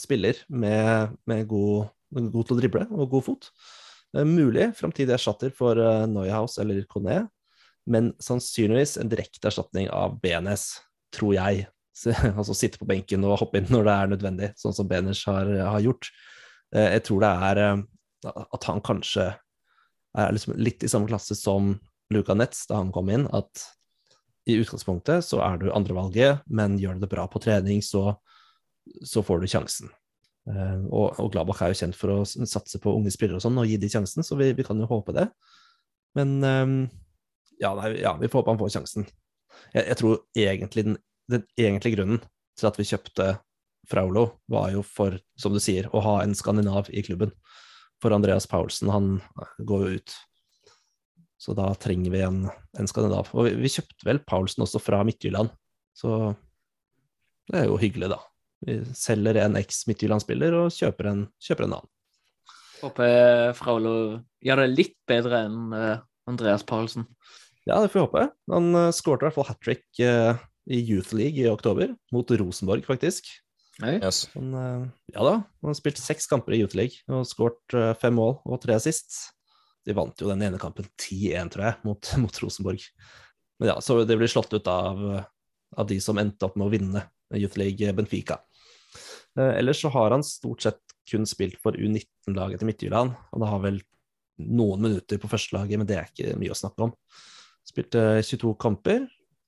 [0.00, 3.52] spiller med, med god, god til å drible og god fot.
[4.16, 7.24] Eh, Mulig framtidig erstatter for eh, Neuhaus eller Kone,
[7.90, 10.66] men sannsynligvis en direkte erstatning av BNS,
[11.14, 11.68] tror jeg.
[12.38, 15.50] Altså sitte på benken og hoppe inn når det er nødvendig, sånn som Beners har,
[15.60, 16.08] har gjort.
[16.74, 17.82] Eh, Jeg tror det er eh,
[18.42, 19.28] at han kanskje
[20.16, 21.74] er liksom litt i samme klasse som
[22.12, 23.64] Luka Netz da han kom inn, at
[24.48, 28.16] i utgangspunktet så er du andrevalget, men gjør du det bra på trening, så,
[29.06, 29.92] så får du sjansen.
[30.50, 33.60] Eh, og, og Gladbach er jo kjent for å satse på unge spillere og sånn,
[33.62, 35.28] og gi de sjansen, så vi, vi kan jo håpe det.
[36.18, 36.74] Men eh,
[37.62, 39.06] ja, nei, ja, vi får håpe han får sjansen.
[39.72, 40.98] Jeg, jeg tror egentlig den,
[41.30, 42.22] den egentlige grunnen
[42.58, 43.28] til at vi kjøpte
[43.90, 47.32] Fraulo, var jo for, som du sier, å ha en skandinav i klubben.
[48.02, 49.16] For Andreas Paulsen, han
[49.62, 50.14] går jo ut.
[51.42, 52.44] Så da trenger vi en,
[52.78, 53.32] en skandinav.
[53.34, 55.50] Og vi, vi kjøpte vel Paulsen også fra Midtjylland,
[55.98, 56.34] så
[57.50, 58.20] det er jo hyggelig, da.
[58.62, 61.90] Vi selger en eks-Midtjylland-spiller og kjøper en, kjøper en annen.
[62.82, 63.94] Håper Fraulo
[64.42, 67.06] gjør det litt bedre enn eh, Andreas Paulsen.
[67.68, 68.24] Ja, det får vi håpe.
[68.52, 70.34] Han uh, skårte i hvert fall hat trick uh,
[70.66, 73.28] i Youth League i oktober, mot Rosenborg, faktisk.
[73.82, 73.96] Nei?
[74.02, 74.24] Yes.
[74.34, 77.92] Han, uh, ja da, han har spilt seks kamper i Youth League og skåret uh,
[77.98, 79.14] fem mål og tre assist.
[79.86, 82.84] De vant jo den ene kampen 10-1, tror jeg, mot, mot Rosenborg.
[83.62, 85.02] Men ja, så det blir slått ut av,
[85.78, 87.06] av de som endte opp med å vinne
[87.38, 88.40] Youth League Benfica.
[89.38, 93.14] Eh, ellers så har han stort sett kun spilt for U19-laget til Midtjylland.
[93.32, 93.80] Han har vel
[94.42, 96.94] noen minutter på førstelaget, men det er ikke mye å snakke om.
[97.66, 99.06] Spilte 22 kamper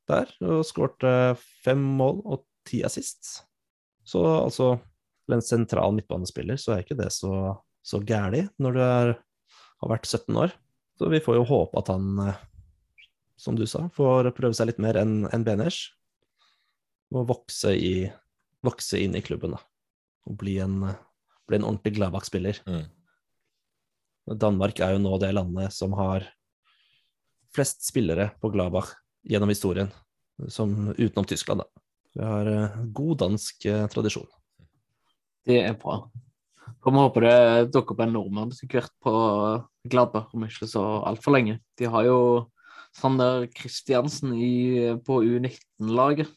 [0.09, 3.45] der og skårte fem mål og ti assist.
[4.05, 4.75] Så altså,
[5.25, 9.13] For en sentral midtbanespiller så er ikke det så, så gæli når du er,
[9.81, 10.53] har vært 17 år.
[11.01, 12.43] Så vi får jo håpe at han, eh,
[13.41, 15.87] som du sa, får prøve seg litt mer enn en Beners.
[17.15, 18.05] Og vokse, i,
[18.65, 19.63] vokse inn i klubben, da.
[20.29, 20.83] Og bli en,
[21.49, 22.61] bli en ordentlig Gladbach-spiller.
[22.69, 22.85] Mm.
[24.41, 26.25] Danmark er jo nå det landet som har
[27.55, 28.93] flest spillere på Gladbach
[29.25, 29.91] gjennom historien,
[30.49, 31.85] som utenom Tyskland, da.
[32.15, 34.29] Vi har eh, god dansk eh, tradisjon.
[35.45, 36.05] Det er bra.
[36.85, 37.37] Får vi håpe det
[37.75, 39.13] dukker opp en nordmann sikkert på
[39.91, 41.59] Gladbach om ikke så altfor lenge.
[41.79, 42.19] De har jo
[42.95, 44.35] Sander Kristiansen
[45.05, 46.31] på U19-laget.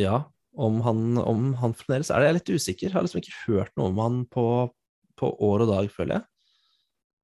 [0.00, 0.22] Ja,
[0.56, 2.88] om han, om han fremdeles er det, jeg er litt usikker.
[2.88, 4.46] Jeg har liksom ikke hørt noe om han på,
[5.20, 6.28] på år og dag, føler jeg.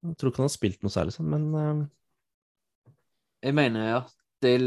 [0.09, 1.81] Jeg tror ikke han har spilt noe særlig sånn, men eh,
[3.43, 4.57] Jeg mener at det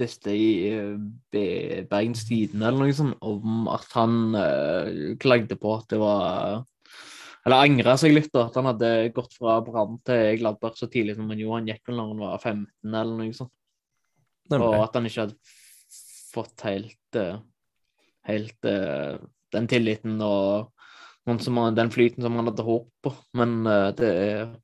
[0.00, 5.88] leste i eh, Bergens Tidende eller noe sånt om at han uh, klagde på at
[5.92, 6.62] det var
[7.42, 8.46] Eller angra seg litt, da.
[8.46, 11.58] At han hadde gått fra Brann til Gladbach så tidlig som han gjorde.
[11.58, 12.68] Han gikk vel når han var 15
[13.00, 13.54] eller noe sånt.
[14.52, 15.56] Og at han ikke hadde
[16.32, 17.40] fått helt, eh,
[18.28, 19.18] helt uh,
[19.52, 20.70] den tilliten og
[21.26, 23.14] den flyten som han hadde håpet på.
[23.38, 24.54] Men uh, det er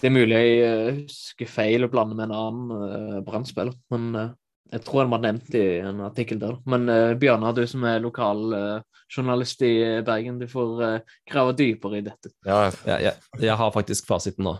[0.00, 4.14] det er mulig jeg eh, husker feil og blander med en annen uh, brannspiller, men
[4.16, 4.30] uh,
[4.70, 6.58] Jeg tror han var nevnt i en artikkel der.
[6.70, 9.72] Men uh, Bjørnar, du som er lokal uh, journalist i
[10.06, 12.30] Bergen, du får uh, grave dypere i dette.
[12.46, 14.54] Ja, Jeg, jeg, jeg har faktisk fasiten nå.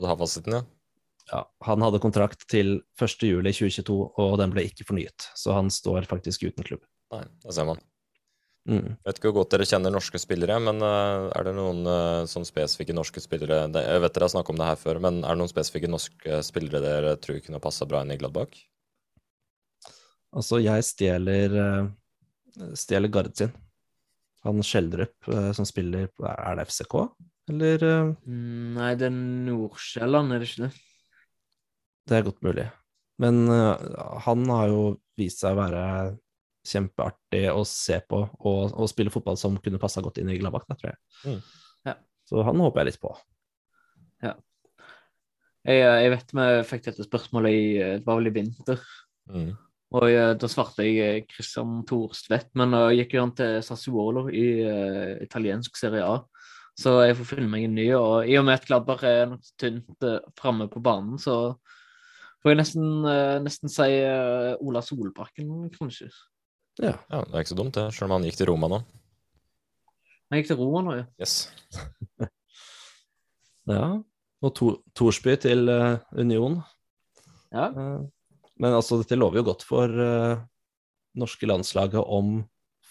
[0.00, 0.62] du har fasiten, ja?
[1.26, 5.28] Ja, han hadde kontrakt til 1.7.2022, og den ble ikke fornyet.
[5.34, 6.84] Så han står faktisk uten klubb.
[7.12, 7.82] Nei, da ser man.
[8.66, 8.96] Mm.
[8.98, 12.24] Jeg vet ikke hvor godt dere kjenner norske spillere, men eh, er det noen uh,
[12.26, 15.36] sånn spesifikke norske spillere Jeg vet dere har snakket om det her før, men er
[15.36, 18.58] det noen spesifikke norske spillere dere tror kunne passa bra inn i Gladbach?
[20.36, 23.54] Altså, jeg stjeler, eh, stjeler Gard sin.
[24.46, 26.94] Han Skjeldrup, eh, som spiller på Er det FCK,
[27.50, 27.82] eller?
[27.82, 30.72] eh, Mm, nei, det er Nordsjælland, er det ikke det?
[32.06, 32.70] Det er godt mulig.
[33.18, 33.76] Men eh,
[34.26, 34.82] han har jo
[35.16, 36.18] vist seg å være
[36.66, 40.66] kjempeartig å se på og, og spille fotball som kunne passa godt inn i Gladbach,
[40.72, 41.00] tror jeg.
[41.24, 41.40] Mm.
[41.90, 41.96] Ja.
[42.28, 43.16] Så han håper jeg litt på.
[45.66, 48.82] Jeg, jeg vet vi fikk dette spørsmålet i eh, det var vel i vinter.
[49.32, 49.50] Mm.
[49.96, 54.26] Og jeg, da svarte jeg eh, Christian Thorstvedt, men da gikk jo han til Sassuolo
[54.30, 56.20] i uh, italiensk Serie A.
[56.78, 57.86] Så jeg får finne meg en ny.
[57.98, 61.56] Og i og med at Gladbach er noe tynt uh, framme på banen, så
[62.42, 66.12] får jeg nesten, uh, nesten si uh, Ola Solbakken, kanskje.
[66.82, 66.92] Ja.
[67.08, 68.82] Ja, det er ikke så dumt, det, selv om han gikk til Roma nå.
[70.30, 71.06] Han gikk til Roma nå, ja.
[71.22, 71.36] Yes.
[73.76, 73.86] ja.
[74.44, 76.60] Og to, Torsby til uh, Union.
[77.54, 77.70] ja.
[77.72, 78.04] Uh,
[78.56, 80.38] men altså, dette lover jo godt for uh,
[81.20, 82.38] norske landslaget om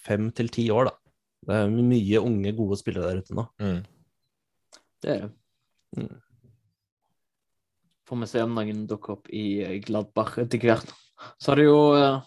[0.06, 0.94] fem til ti år, da.
[1.46, 3.46] Det er mye unge, gode spillere der ute nå.
[3.62, 3.82] Mm.
[5.02, 5.32] Det er det.
[5.98, 6.14] Mm.
[8.06, 9.46] Får vi se om noen dukker opp i
[9.86, 10.94] Gladbach etter hvert.
[11.42, 12.26] Så har det jo eh,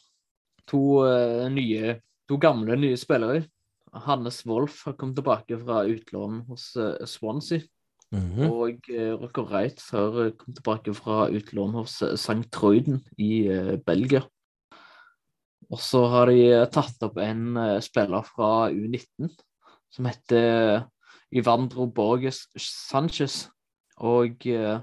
[0.69, 1.97] to eh, nye,
[2.29, 3.47] to gamle nye spillere.
[4.09, 7.65] Hannes Wolff har kommet tilbake fra utlån hos eh, Swansea.
[8.15, 8.49] -hmm.
[8.49, 12.43] Og uh, Rocker Wright har eh, kommet tilbake fra utlån hos St.
[12.53, 14.23] Troiden i uh, Belgia.
[15.69, 19.29] Og så har de eh, tatt opp en uh, spiller fra U19
[19.93, 20.87] som heter
[21.33, 23.47] Ivandro Borges Sanchez.
[24.01, 24.79] Og eh,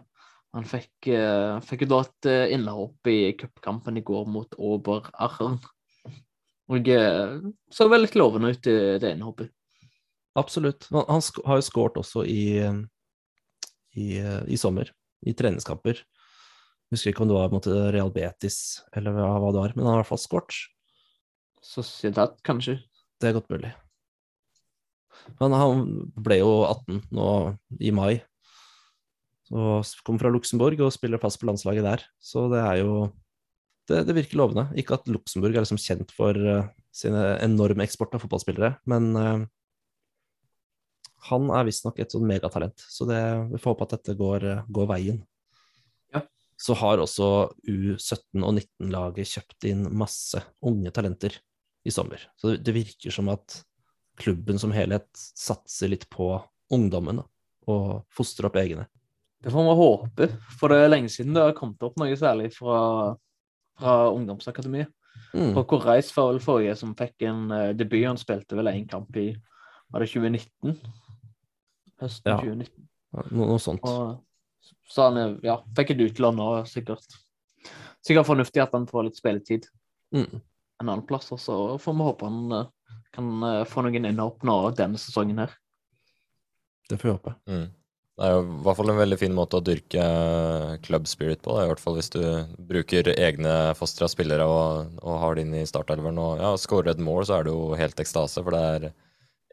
[0.55, 1.09] han fikk,
[1.67, 5.57] fikk da et innhopp i cupkampen i går mot Ober Arren.
[6.73, 9.51] Og uh, så veldig lovende ut, i det ene hoppet.
[10.35, 10.87] Absolutt.
[10.91, 12.79] Han, har jo skåret også i, eh,
[13.95, 14.89] i, eh, i sommer,
[15.23, 16.01] i treningskamper.
[16.91, 20.01] Husker ikke om det var mot Real Betis eller hva, det var, men han har
[20.01, 20.57] i hvert fall skåret.
[21.63, 22.81] Sociedad, kanskje.
[23.15, 23.71] Det er godt mulig.
[25.39, 25.85] Men han
[26.19, 27.29] ble jo 18 nå
[27.79, 28.19] i mai.
[29.55, 32.03] Og kom fra Luxembourg og spiller fast på landslaget der.
[32.19, 33.05] Så det er jo
[33.85, 34.65] Det, det virker lovende.
[34.79, 36.65] Ikke at Luxembourg er liksom kjent for uh,
[36.95, 39.45] sine enorme eksport av fotballspillere, men uh,
[41.29, 42.81] han er visstnok et sånn megatalent.
[42.81, 43.21] Så det,
[43.51, 45.21] vi får håpe at dette går, går veien.
[46.13, 46.23] Ja.
[46.61, 47.29] Så har også
[47.65, 51.37] U17 og 19-laget kjøpt inn masse unge talenter
[51.85, 52.21] i sommer.
[52.37, 53.61] Så det, det virker som at
[54.21, 56.37] klubben som helhet satser litt på
[56.73, 57.21] ungdommen
[57.69, 58.87] og fostrer opp egne.
[59.43, 62.49] Det får man håpe, for det er lenge siden det har kommet opp noe særlig
[62.55, 62.77] fra,
[63.79, 64.91] fra ungdomsakademiet.
[65.35, 65.51] Mm.
[65.67, 68.05] hvor Reis var vel forrige som fikk en uh, debut.
[68.07, 69.33] Han spilte vel én kamp i
[69.91, 70.77] var det 2019?
[72.01, 72.37] Høsten Ja.
[72.39, 72.87] 2019.
[73.31, 73.83] No, noe sånt.
[73.83, 74.21] Og
[74.89, 77.03] så han er- ja, fikk et utlån nå, sikkert.
[78.05, 79.67] Sikkert fornuftig at han får litt spilletid
[80.13, 80.41] Mm.
[80.81, 81.31] en annen plass.
[81.31, 82.65] Og så får vi håpe han uh,
[83.11, 85.51] kan uh, få noen innhopp nå denne sesongen her.
[86.89, 87.35] Det får vi håpe.
[87.47, 87.69] Mm.
[88.15, 91.41] Det er jo i hvert fall en veldig fin måte å dyrke eh, club spirit
[91.43, 91.51] på.
[91.51, 91.65] Da.
[91.65, 92.21] I hvert fall hvis du
[92.69, 96.21] bruker egne fostra spillere og, og har det inn i startelveren.
[96.23, 98.87] Og ja, skårer et mål, så er det jo helt ekstase, for det er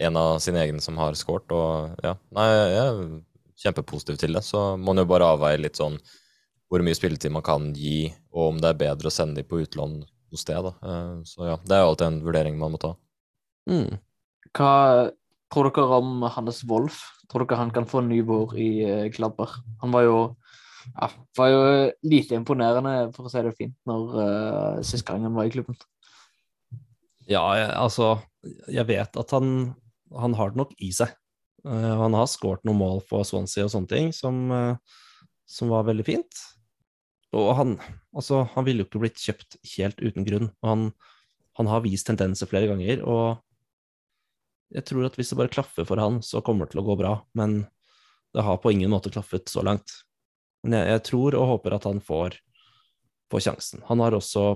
[0.07, 1.51] en av sine egne som har skåret.
[1.51, 3.03] Og ja, nei, jeg er
[3.65, 4.45] kjempepositiv til det.
[4.47, 5.99] Så må man jo bare avveie litt sånn
[6.73, 9.59] hvor mye spilletid man kan gi, og om det er bedre å sende de på
[9.61, 9.99] utlån
[10.33, 10.63] hos sted.
[10.65, 10.73] Da.
[10.87, 12.95] Eh, Så ja, det er jo alltid en vurdering man må ta.
[13.69, 13.99] Mm.
[14.57, 14.73] Hva
[15.53, 17.03] tror dere om Hannes Wolff?
[17.33, 19.57] Tror dere han kan få en ny vår i eh, Gladbach?
[19.80, 20.16] Han var jo,
[20.93, 21.09] ja,
[21.39, 21.62] var jo
[22.05, 25.78] lite imponerende, for å si det fint, når uh, sist gang han var i klubben.
[27.30, 28.16] Ja, jeg, altså
[28.74, 29.72] Jeg vet at han,
[30.18, 31.14] han har det nok i seg.
[31.64, 35.89] Uh, han har skåret noen mål for Swansea og sånne ting som, uh, som var
[35.89, 36.43] veldig fint.
[37.33, 37.78] Og han,
[38.12, 40.53] altså, han ville jo ikke blitt kjøpt helt uten grunn.
[40.61, 40.85] Og han,
[41.57, 43.41] han har vist tendenser flere ganger, og
[44.73, 46.97] jeg tror at hvis det bare klaffer for han, så kommer det til å gå
[47.01, 47.12] bra.
[47.39, 47.62] Men
[48.33, 49.99] det har på ingen måte klaffet så langt.
[50.64, 52.39] Men jeg, jeg tror og håper at han får,
[53.33, 53.83] får sjansen.
[53.91, 54.47] Han har også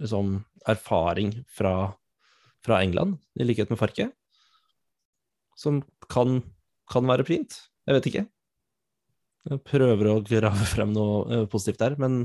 [0.00, 0.38] liksom,
[0.68, 1.92] erfaring fra,
[2.64, 4.08] fra England, i likhet med Farke,
[5.58, 6.40] som kan,
[6.90, 7.58] kan være fint.
[7.88, 8.26] Jeg vet ikke.
[9.50, 12.22] Jeg prøver å grave frem noe eh, positivt der, men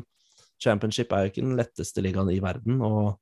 [0.62, 3.18] Championship er jo ikke den letteste ligaen i verden, og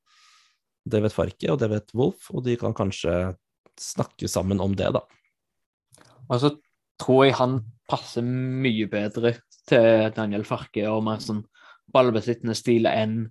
[0.89, 3.33] det vet Farke, og det vet Wolf, og de kan kanskje
[3.79, 5.03] snakke sammen om det, da.
[6.29, 6.53] Og så
[7.01, 7.57] tror jeg han
[7.89, 9.35] passer mye bedre
[9.67, 11.43] til Daniel Farke og mer sånn
[11.93, 13.27] ballbesittende stil enn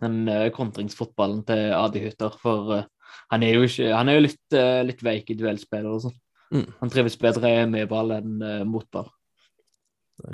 [0.00, 2.36] den uh, kontringsfotballen til Adi Hutter.
[2.40, 2.84] For uh,
[3.32, 6.18] han er jo ikke Han er jo litt, uh, litt veik i duellspillet og sånn.
[6.50, 6.66] Mm.
[6.80, 9.10] Han trives bedre med ball enn mot ball.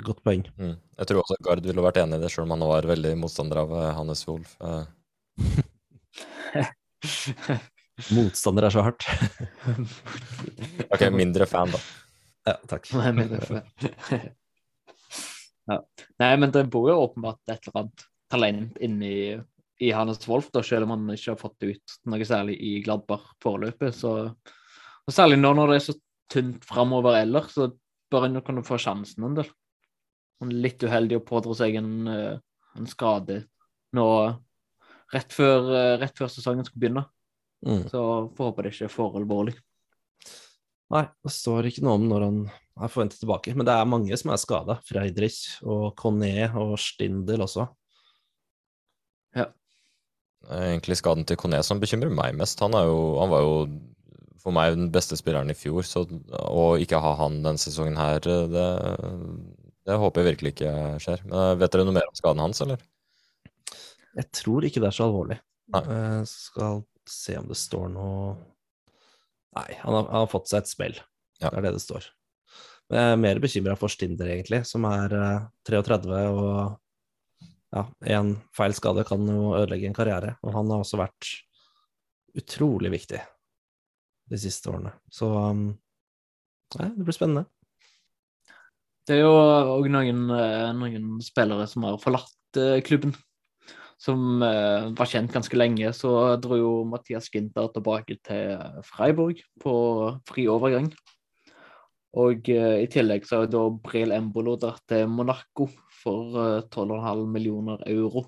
[0.01, 0.47] Godt poeng.
[0.57, 0.77] Mm.
[0.97, 3.61] Jeg tror også Gard ville vært enig i det, sjøl om han var veldig motstander
[3.61, 4.57] av Hannes Wolff.
[8.13, 9.07] Motstander er så hardt.
[10.93, 11.81] ok, mindre fan, da.
[12.47, 12.87] Ja, takk.
[12.95, 13.33] Nei, men,
[15.67, 15.79] ja.
[16.21, 19.13] Nei, men det bor jo åpenbart et eller annet talent inni
[19.79, 23.27] i Hannes Wolff, da, selv om han ikke har fått ut noe særlig i Gladbach
[23.43, 23.91] foreløpig.
[23.93, 25.97] Så, og særlig nå når det er så
[26.33, 27.69] tynt framover ellers, så
[28.11, 29.51] bør han jo kunne få sjansen en del.
[30.41, 32.39] Han er litt uheldig å pådra seg en, eh,
[32.77, 33.43] en, skade
[33.97, 34.07] nå
[35.13, 37.05] rett før, eh, rett før sesongen skal begynne.
[37.65, 37.87] Mm.
[37.89, 38.01] Så
[38.37, 39.55] får håpe det ikke er for alvorlig.
[40.93, 43.53] Nei, det står ikke noe om når han er forventet tilbake.
[43.57, 44.77] Men det er mange som er skada.
[44.87, 47.67] Freidrich og Conné og Stindel også.
[49.35, 49.49] Ja.
[50.47, 52.61] Det er egentlig skaden til Conné som bekymrer meg mest.
[52.63, 53.55] Han, jo, han, var jo
[54.43, 56.05] for meg den beste spilleren i fjor, så
[56.47, 58.67] å ikke ha han denne sesongen her, det,
[59.87, 61.25] det håper jeg virkelig ikke skjer.
[61.27, 62.85] Men vet dere noe mer om skaden hans, eller?
[64.17, 65.41] Jeg tror ikke det er så alvorlig.
[65.75, 65.83] Nei.
[65.83, 68.35] Jeg skal se om det står noe
[69.57, 70.97] Nei, han har, han har fått seg et smell.
[71.41, 71.49] Ja.
[71.49, 72.03] Det er det det står.
[72.91, 76.51] Men jeg er mer bekymra for Stinder, egentlig, som er uh, 33 og
[77.73, 80.35] ja, én feil skade kan jo ødelegge en karriere.
[80.45, 81.31] Og han har også vært
[82.37, 83.19] utrolig viktig
[84.31, 84.93] de siste årene.
[85.11, 85.69] Så um,
[86.77, 87.47] nei, det blir spennende.
[89.07, 89.35] Det er jo
[89.77, 93.13] òg noen, eh, noen, spillere som har forlatt uh, klubben.
[93.97, 95.89] Som uh, var kjent ganske lenge.
[95.95, 99.75] Så dro jo Mathias Ginter tilbake til Freiburg på
[100.29, 100.91] fri overgang.
[102.17, 105.69] Og uh, i tillegg så har da Bril Embolo dratt til Monaco
[106.03, 108.27] for 12,5 millioner euro.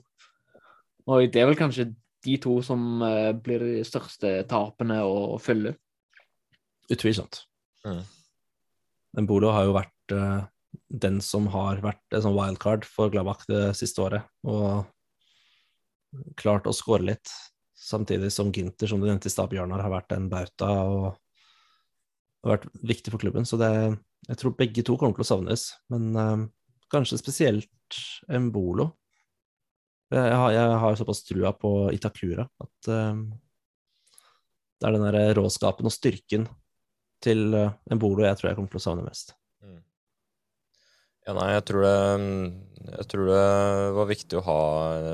[1.10, 1.92] Og det er vel kanskje
[2.26, 3.00] de to som
[3.42, 5.72] blir de største tapene å følge.
[6.92, 7.46] Utvilsomt.
[7.88, 8.02] Mm.
[9.22, 10.18] Embolo har jo vært
[10.90, 14.84] den som har vært en sånn wildcard for Gladbach det siste året, og
[16.40, 17.32] klart å skåre litt.
[17.80, 21.04] Samtidig som Ginter, som du nevnte i stad, Bjørnar, har vært en bauta og
[22.44, 23.48] har vært viktig for klubben.
[23.48, 23.72] Så det,
[24.28, 26.46] jeg tror begge to kommer til å savnes, men uh,
[26.92, 28.00] kanskje spesielt
[28.30, 28.92] Embolo.
[30.14, 33.20] Jeg har, jeg har såpass trua på Itakura at uh,
[34.80, 36.48] det er den der råskapen og styrken
[37.24, 39.39] til uh, Embolo jeg tror jeg kommer til å savne mest.
[41.30, 41.36] Mm.
[41.36, 41.98] Ja, nei, jeg tror, det,
[42.90, 43.44] jeg tror det
[43.94, 44.62] var viktig å ha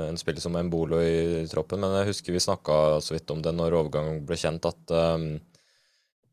[0.06, 3.42] en spiller som Embolo i, i troppen, men jeg husker vi snakka så vidt om
[3.44, 5.36] det når overgangen ble kjent, at, um,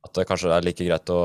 [0.07, 1.19] at det kanskje er like greit å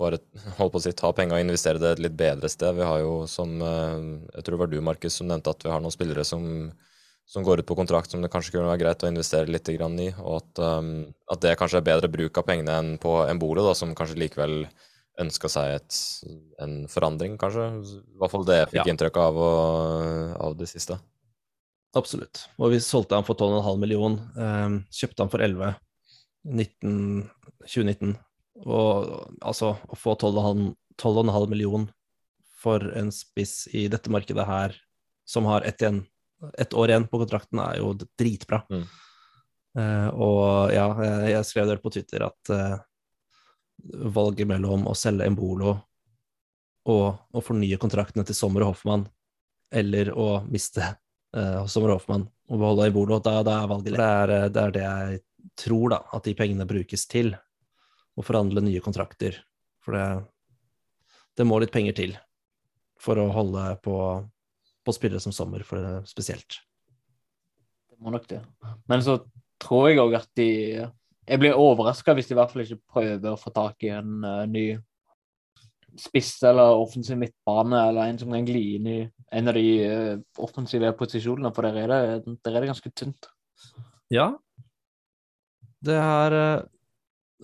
[0.00, 0.20] bare
[0.56, 2.72] holde på å si, ta penga og investere det et litt bedre sted.
[2.78, 5.84] Vi har jo som Jeg tror det var du, Markus, som nevnte at vi har
[5.84, 6.70] noen spillere som
[7.28, 9.76] som går ut på kontrakt som det kanskje kunne være greit å investere litt i,
[9.76, 13.74] og at, um, at, det kanskje er bedre bruk av pengene enn på Embolo, da,
[13.76, 14.62] som kanskje likevel
[15.18, 15.98] ønska seg et,
[16.62, 17.66] en forandring, kanskje.
[17.82, 18.92] I hvert fall det jeg fikk Ja.
[18.92, 19.40] inntrykk av,
[20.38, 20.98] av det siste.
[21.96, 22.44] Absolutt.
[22.58, 25.74] Og vi solgte han for 12,5 million, eh, kjøpte han for 11
[26.48, 27.30] 19,
[27.66, 28.16] 2019.
[28.66, 31.84] Og altså, å få 12,5 12,5 million
[32.58, 34.74] for en spiss i dette markedet her,
[35.24, 35.82] som har ett
[36.58, 38.62] ett år igjen på kontrakten, er jo dritbra.
[38.70, 38.84] Mm.
[39.78, 42.76] Eh, og ja, jeg, jeg skrev det på Twitter at eh,
[43.78, 45.76] valget mellom å selge Embolo
[46.88, 49.04] og å fornye kontraktene til Sommer og Hoffmann,
[49.68, 50.84] eller å miste
[51.36, 54.00] uh, Sommer og Hoffmann og beholde Embolo, da, da er valget lett.
[54.00, 55.18] Det er, eh, det er det jeg
[55.60, 57.34] tror, da, at de pengene brukes til.
[58.18, 59.36] Å forhandle nye kontrakter.
[59.84, 60.06] For det,
[61.38, 62.16] det må litt penger til
[62.98, 63.98] for å holde på,
[64.82, 66.58] på spillere som Sommer, for det spesielt.
[67.92, 68.40] Det må nok det.
[68.90, 69.20] Men så
[69.62, 70.50] tror jeg òg at de
[71.28, 74.22] Jeg blir overraska hvis de i hvert fall ikke prøver å få tak i en
[74.24, 74.70] uh, ny
[75.98, 78.98] spiss eller offensiv midtbane, eller en som kan gli inn i
[79.36, 83.28] en av de uh, offensive posisjonene, for der er det, der er det ganske tynt.
[84.14, 84.30] Ja.
[85.84, 86.64] Det har uh,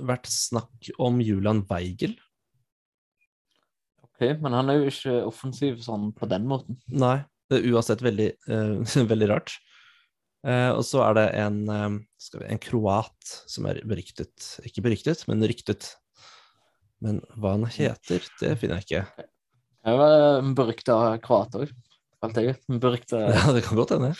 [0.01, 2.17] vært snakk om Julian Weigel.
[4.07, 6.81] Ok, Men han er jo ikke offensiv sånn på den måten.
[6.89, 7.19] Nei,
[7.51, 8.31] det er uansett veldig,
[9.13, 9.59] veldig rart.
[10.45, 14.85] Eh, og så er det en, eh, skal vi, en kroat som er beryktet Ikke
[14.85, 15.95] beryktet, men ryktet.
[17.05, 19.29] Men hva han heter, det finner jeg ikke.
[19.85, 21.73] Det var en berykta kroat òg.
[22.21, 22.69] falt jeg ut.
[22.81, 24.13] Berykta Ja, det kan godt hende.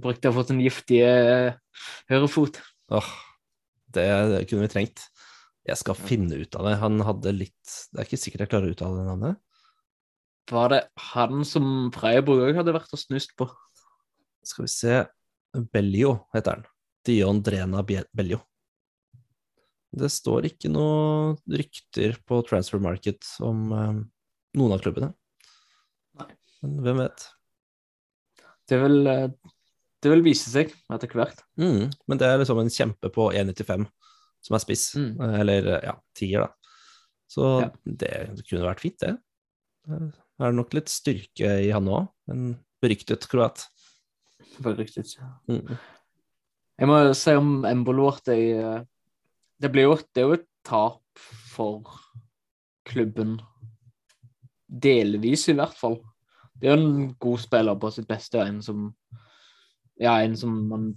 [0.00, 1.56] Berykta fått en giftig hørefot.
[2.12, 2.60] høyrefot.
[2.96, 3.10] Åh,
[3.96, 5.08] det, det kunne vi trengt.
[5.66, 6.76] Jeg skal finne ut av det.
[6.84, 9.42] Han hadde litt Det er ikke sikkert jeg klarer å uttale det navnet.
[10.52, 13.48] Var det han som Freiburg òg hadde vært og snust på?
[14.46, 14.98] Skal vi se
[15.72, 16.66] Bellio heter han.
[17.06, 18.40] Dion Drena Bellio.
[19.96, 24.00] Det står ikke noe rykter på Transfer Market om eh,
[24.58, 25.12] noen av klubbene.
[26.20, 26.28] Nei.
[26.64, 27.26] Men hvem vet?
[28.68, 29.28] Det vil, eh,
[30.02, 31.40] det vil vise seg etter hvert.
[31.60, 33.86] Mm, men det er liksom en kjempe på 1,95
[34.46, 34.88] som er spiss.
[34.98, 35.12] Mm.
[35.22, 36.74] Eh, Eller ja, tier, da.
[37.30, 37.70] Så Ja.
[37.86, 39.16] det, det kunne vært fint, det.
[39.86, 40.12] Det
[40.46, 42.10] Er nok litt styrke i han òg.
[42.28, 42.50] En
[42.82, 43.64] beryktet kroat.
[44.62, 45.04] Veldig riktig.
[45.48, 45.76] Mm.
[46.76, 48.82] Jeg må si om Embolo at jeg, eh,
[49.62, 51.96] det, blir jo, det er jo et tap for
[52.86, 53.38] klubben.
[54.66, 56.00] Delvis, i hvert fall.
[56.56, 58.92] Det er jo en god spiller på sitt beste, en som
[59.96, 60.90] Ja, en som man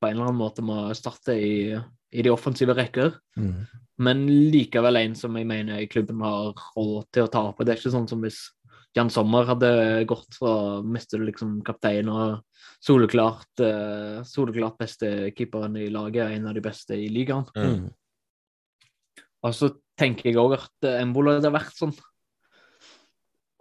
[0.00, 1.70] på en eller annen måte må starte i,
[2.10, 3.14] i de offensive rekker.
[3.38, 3.62] Mm.
[4.02, 7.62] Men likevel en som jeg mener klubben har råd til å tape.
[7.62, 8.40] Det er ikke sånn som hvis
[8.94, 9.70] Jan Sommer hadde
[10.06, 12.44] gått, fra å du liksom kaptein og
[12.84, 17.48] soleklart, uh, soleklart beste keeperen i laget, en av de beste i ligaen.
[17.58, 17.88] Mm.
[19.44, 21.92] Og så tenker jeg òg at eh, Embolo det har vært sånn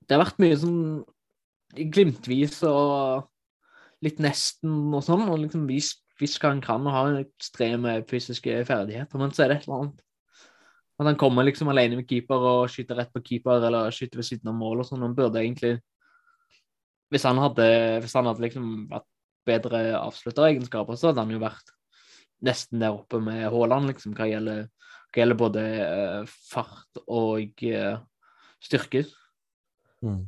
[0.01, 0.79] Det har vært mye sånn
[1.73, 3.27] glimtvis og
[4.05, 8.61] litt nesten og sånn, og liksom vist, vist hva han kan og har ekstreme fysiske
[8.67, 10.01] ferdigheter, men så er det et eller annet
[10.99, 14.27] At han kommer liksom alene med keeper og skyter rett på keeper eller skyter ved
[14.27, 15.05] siden av mål og sånn.
[15.05, 15.79] Han burde egentlig
[17.13, 17.65] Hvis han hadde,
[18.01, 19.09] hvis han hadde liksom vært
[19.45, 21.73] bedre avslutteregenskaper, så hadde han jo vært
[22.43, 24.63] nesten der oppe med Haaland, liksom, hva gjelder
[25.13, 27.99] det gjelder både uh, fart og uh,
[28.63, 29.03] styrke.
[30.01, 30.23] Mm.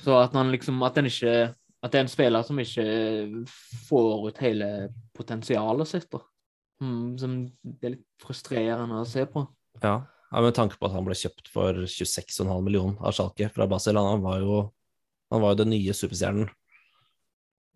[0.00, 1.52] Så at han liksom At en ikke
[1.82, 2.84] At det er en spiller som ikke
[3.88, 4.68] får ut hele
[5.16, 6.20] potensialet sitt, da.
[6.80, 9.42] Mm, som det er litt frustrerende å se på.
[9.82, 9.94] Ja.
[10.30, 13.96] ja, med tanke på at han ble kjøpt for 26,5 millioner av Schalke fra Basel.
[13.96, 14.62] Han var jo,
[15.32, 16.50] han var jo den nye superstjernen.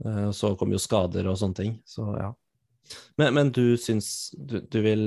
[0.05, 2.33] Eh, Så kom jo skader og sånne ting, så ja.
[3.17, 5.05] Men, men du syns du, du vil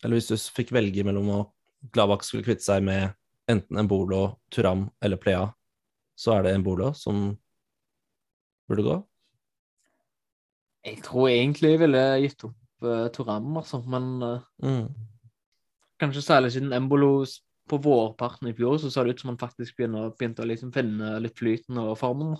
[0.00, 1.40] Eller hvis du fikk velge mellom å
[1.92, 3.12] Gladbach skulle kvitte seg med
[3.50, 5.42] enten Embolo, Turam eller Plea,
[6.18, 7.36] så er det Embolo som
[8.70, 8.96] burde gå?
[10.88, 14.88] Jeg tror egentlig jeg ville gitt opp uh, Turam, altså, men uh, Mm.
[16.00, 17.24] Kanskje særlig siden Embolo
[17.68, 20.72] på vårparten i fjor, så så det ut som han faktisk begynner, begynte å liksom
[20.72, 22.36] finne litt flyten og formen.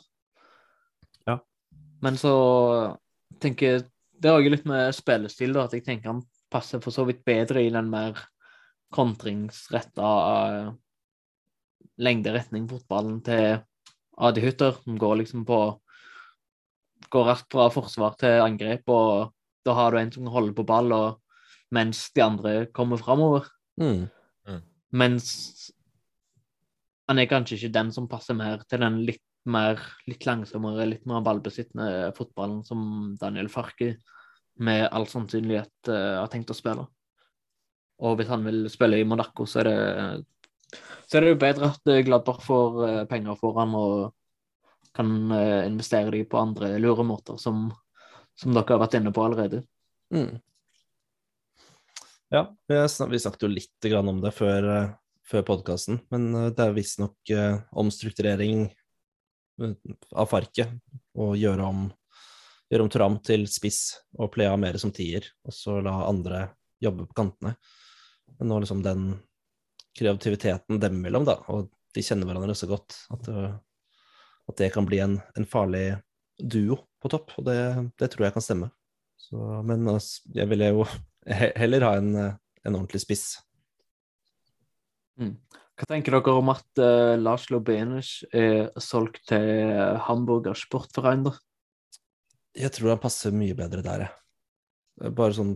[1.28, 1.38] Ja.
[2.02, 2.34] Men så
[3.42, 3.86] tenker jeg
[4.18, 7.20] Det er også litt med spillestil, da, at jeg tenker han passer for så vidt
[7.28, 8.16] bedre i den mer
[8.90, 10.72] kontringsretta uh,
[12.02, 13.60] lengderetning fotballen til
[14.18, 15.60] Adi Hutter, som går liksom på
[17.14, 19.30] Går raskt fra forsvar til angrep, og
[19.64, 21.27] da har du en som kan holde på ball, og
[21.74, 23.48] mens de andre kommer framover.
[23.80, 24.06] Mm.
[24.96, 25.26] Mens
[27.08, 31.06] han er kanskje ikke den som passer mer til den litt mer, litt langsommere, litt
[31.08, 32.80] mer ballbesittende fotballen som
[33.20, 33.94] Daniel Farke
[34.60, 36.84] med all sannsynlighet uh, har tenkt å spille.
[38.04, 39.78] Og hvis han vil spille i Monaco, så er det,
[41.08, 44.12] så er det jo bedre at Gladbach får eh, penger for han og
[44.94, 47.64] kan eh, investere de på andre lure måter, som,
[48.38, 49.64] som dere har vært inne på allerede.
[50.14, 50.38] Mm.
[52.28, 54.90] Ja, vi, snakket jo litt om det før, eh,
[55.24, 59.72] før podkasten, men eh, det er visstnok uh, omstrukturering eh,
[60.12, 60.66] av Farke
[61.16, 61.86] og gjøre om,
[62.68, 63.80] gjøre om Tram til spiss
[64.18, 66.44] og Plea mer som tier, og så la andre
[66.84, 67.56] jobbe på kantene.
[68.36, 69.08] Men nå liksom den
[69.96, 73.50] kreativiteten dem imellom, da, og de kjenner hverandre så godt, at, det,
[74.52, 75.94] at det kan bli en, en farlig
[76.36, 77.60] duo på topp, og det,
[77.96, 78.74] det tror jeg kan stemme.
[79.16, 80.84] Så, men altså, jeg ville jo
[81.26, 83.26] heller ha en, eh, en ordentlig spiss.
[85.18, 85.34] Mm.
[85.78, 89.70] Hva tenker dere om at uh, Lars Lobenic er solgt til
[90.08, 91.26] Hamburger Sportverein?
[92.58, 95.12] Jeg tror han passer mye bedre der, jeg.
[95.14, 95.52] Bare sånn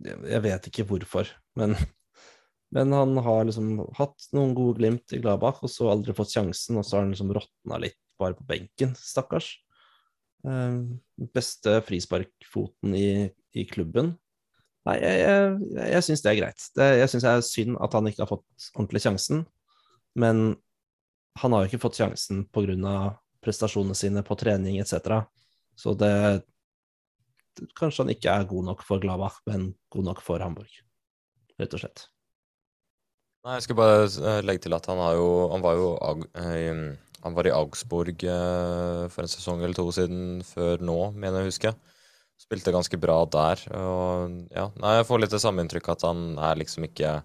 [0.00, 1.28] Jeg vet ikke hvorfor,
[1.60, 1.74] men,
[2.76, 6.80] men han har liksom hatt noen gode glimt i Gladbach, og så aldri fått sjansen,
[6.80, 9.52] og så har han liksom råtna litt bare på benken, stakkars.
[10.46, 10.78] Eh,
[11.36, 13.08] beste frisparkfoten i,
[13.52, 14.14] i klubben.
[14.86, 16.66] Nei, jeg, jeg, jeg syns det er greit.
[16.78, 19.44] Det, jeg syns det er synd at han ikke har fått ordentlig sjansen,
[20.18, 20.44] men
[21.40, 23.16] han har jo ikke fått sjansen pga.
[23.44, 25.24] prestasjonene sine på trening etc.
[25.78, 26.42] Så det
[27.76, 30.68] Kanskje han ikke er god nok for Gladbach, men god nok for Hamburg,
[31.56, 32.02] rett og slett.
[33.46, 36.80] Nei, jeg skulle bare eh, legge til at han, jo, han var jo eh,
[37.22, 41.46] Han var i Augsburg eh, for en sesong eller to siden før nå, mener jeg
[41.46, 41.72] å huske.
[42.40, 43.62] Spilte ganske bra der.
[43.78, 47.18] Og ja, nei, jeg får litt det samme inntrykket at han er liksom ikke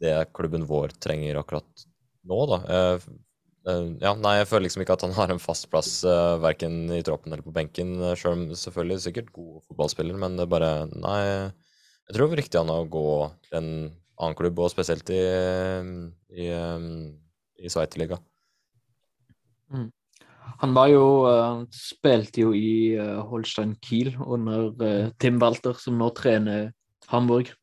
[0.00, 1.84] det klubben vår trenger akkurat
[2.28, 2.60] nå, da.
[2.64, 3.08] Uh,
[3.68, 6.82] uh, ja, nei, jeg føler liksom ikke at han har en fast plass uh, verken
[6.94, 7.98] i troppen eller på benken.
[8.16, 12.42] Sjøl om selvfølgelig sikkert god fotballspiller, men det er bare Nei, jeg tror det var
[12.42, 13.08] riktig han å gå
[13.48, 13.72] til en
[14.20, 15.20] annen klubb, og spesielt i,
[16.36, 16.48] i,
[17.60, 18.18] i Sveiterliga.
[19.72, 19.88] Mm.
[20.60, 25.96] Han var jo uh, spilte jo i uh, Holstein Kiel under uh, Tim Walter, som
[25.96, 26.70] nå trener
[27.08, 27.54] Hamburg.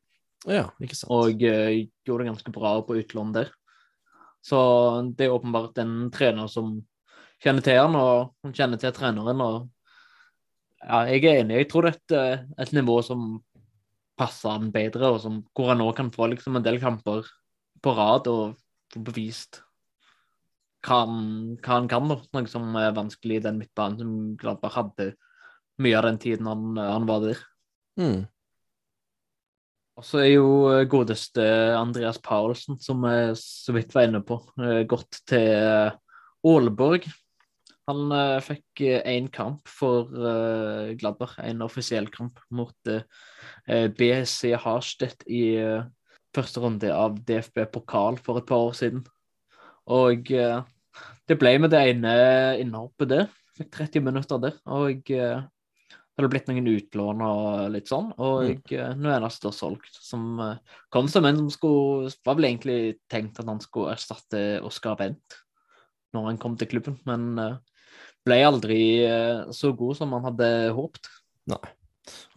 [0.50, 1.12] Ja, ikke sant.
[1.14, 3.52] Og gjorde det ganske bra på utlån der.
[4.45, 4.60] Så
[5.18, 6.78] det er åpenbart en trener som
[7.43, 9.43] kjenner til han, og han kjenner til treneren.
[9.43, 9.68] og
[10.82, 11.62] ja, Jeg er enig.
[11.62, 13.28] Jeg tror det er et, et nivå som
[14.18, 17.28] passer han bedre, og som, hvor han nå kan få liksom, en del kamper
[17.84, 18.58] på rad og
[18.93, 19.62] få bevist
[20.86, 22.07] hva han, han kan.
[22.09, 25.11] Noe som er vanskelig i den midtbanen som Gladbach hadde
[25.82, 27.43] mye av den tiden han, han var der.
[27.99, 28.25] Mm.
[29.97, 31.43] Og så er jo eh, godeste
[31.78, 35.93] Andreas Paulsen, som jeg så vidt var inne på, eh, gått til
[36.45, 37.07] Åleborg.
[37.88, 40.09] Han uh, fikk én kamp for
[40.99, 42.89] Gladbach, en offisiell kamp mot
[43.63, 45.55] BSC Harstedt i
[46.36, 49.05] første runde av DFB pokal for et par år siden.
[49.94, 50.32] Og
[51.28, 52.16] det ble med det ene
[52.62, 53.30] innhoppet der.
[53.58, 54.58] Fikk 30 minutter der.
[54.70, 58.12] Og uh, det hadde blitt noen utlån og litt sånn.
[58.16, 58.62] Og mm.
[58.78, 60.00] uh, nå er det solgt.
[60.04, 62.80] Som uh, kom som en som skulle Var vel egentlig
[63.12, 65.42] tenkt at han skulle erstatte Oskar Bent
[66.16, 67.36] når han kom til klubben, men
[68.26, 68.80] ble aldri
[69.54, 71.10] så god som han hadde håpet.
[71.52, 71.60] Nei.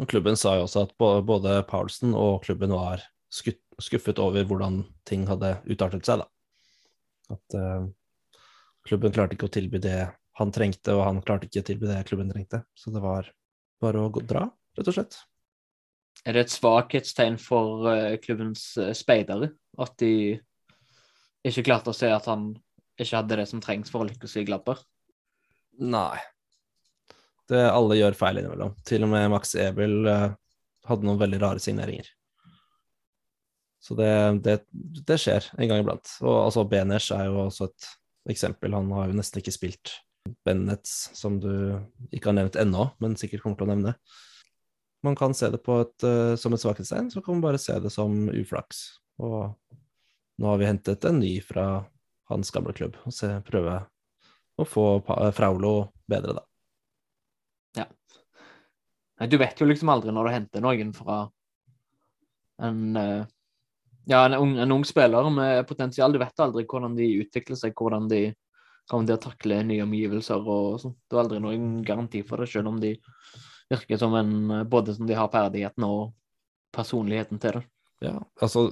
[0.03, 5.23] Og klubben sa jo også at både Paulsen og klubben var skuffet over hvordan ting
[5.31, 6.29] hadde utartet seg, da.
[7.31, 7.55] At
[8.89, 9.99] klubben klarte ikke å tilby det
[10.41, 12.63] han trengte, og han klarte ikke å tilby det klubben trengte.
[12.75, 13.29] Så det var
[13.83, 14.47] bare å dra,
[14.79, 15.19] rett og slett.
[16.25, 20.37] Er det et svakhetstegn for uh, klubbens uh, speidere at de
[21.47, 22.53] ikke klarte å se at han
[23.01, 24.83] ikke hadde det som trengs for å lykkes i glabber?
[25.81, 26.19] Nei.
[27.49, 28.77] Det alle gjør feil innimellom.
[28.87, 30.29] Til og med Max Ebel uh,
[30.91, 32.11] hadde noen veldig rare signeringer.
[33.81, 34.13] Så det,
[34.45, 34.59] det,
[35.09, 36.13] det, skjer en gang iblant.
[36.21, 37.89] Og altså, Benesh er jo også et
[38.35, 38.77] eksempel.
[38.77, 39.95] Han har jo nesten ikke spilt
[40.45, 41.53] Bennets, som du
[42.13, 43.95] ikke har nevnt ennå, men sikkert kommer til å nevne.
[45.07, 47.93] Man kan se det et, uh, som et svakhetstegn, så kan man bare se det
[47.95, 48.83] som uflaks.
[49.25, 49.57] Og
[50.41, 51.87] nå har vi hentet en ny fra
[52.29, 53.81] hans gamle klubb, og se, prøve
[54.61, 54.87] å få
[55.33, 55.75] Fraulo
[56.11, 56.45] bedre, da.
[57.81, 59.27] Ja.
[59.27, 61.23] Du vet jo liksom aldri når du henter noen fra
[62.61, 63.29] en uh
[64.11, 66.13] ja, en ung, en ung, spiller med potensial.
[66.13, 68.23] Du vet aldri hvordan de utvikler seg, hvordan de
[68.91, 70.99] kommer til å takle nye omgivelser og sånt.
[71.07, 72.97] Du har aldri noen garanti for det, selv om de
[73.71, 76.11] virker som en Både som de har ferdighetene og
[76.75, 77.63] personligheten til det.
[78.01, 78.71] Ja, altså,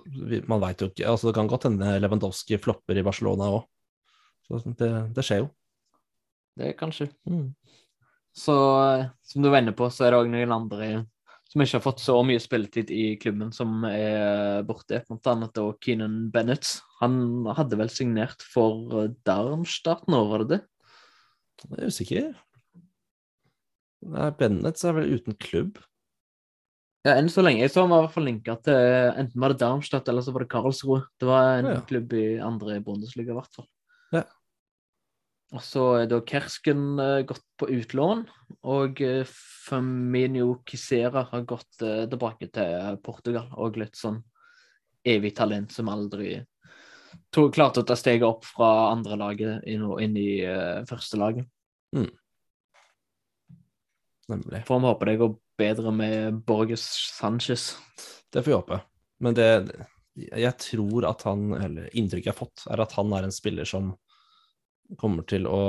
[0.48, 3.66] man veit jo ikke altså Det kan godt hende Lewandowski flopper i Barcelona òg.
[4.48, 5.48] Det, det, skjer jo.
[6.56, 7.10] Det kanskje.
[7.28, 7.50] Mm.
[8.32, 8.56] Så
[9.28, 10.88] som du inne på, så er det òg noen andre
[11.48, 15.00] som ikke har fått så mye spilletid i klubben, som er borte.
[15.08, 16.74] Blant annet da Keenan Bennett.
[17.00, 20.60] Han hadde vel signert for Darmstadt nå, var det det?
[21.64, 22.26] Jeg er usikker.
[24.08, 25.80] Nei, Bennett er vel uten klubb?
[27.06, 27.62] Ja, enn så lenge.
[27.62, 28.76] Jeg så han var i hvert fall linka til
[29.16, 31.06] enten var det Darmstadt eller så var det Karlsruhe.
[31.16, 31.80] Det var en ja.
[31.88, 33.68] klubb i andre Bundesliga, i hvert fall.
[35.56, 38.26] Og så er da Kersken uh, gått på utlån,
[38.68, 43.48] og uh, Firmino Kisera har gått uh, tilbake til Portugal.
[43.56, 44.20] Og litt sånn
[45.08, 46.42] evig talent som aldri
[47.32, 51.48] tog, klarte å ta steget opp fra andre laget inn, inn i uh, første laget.
[51.96, 52.10] Mm.
[54.28, 54.66] Nemlig.
[54.68, 56.84] Får vi håpe det går bedre med Borges
[57.16, 57.70] Sanchez.
[58.28, 58.82] Det får vi håpe.
[59.24, 59.48] Men det
[60.18, 63.68] jeg tror at han, eller inntrykket jeg har fått, er at han er en spiller
[63.68, 63.92] som
[64.96, 65.60] kommer til å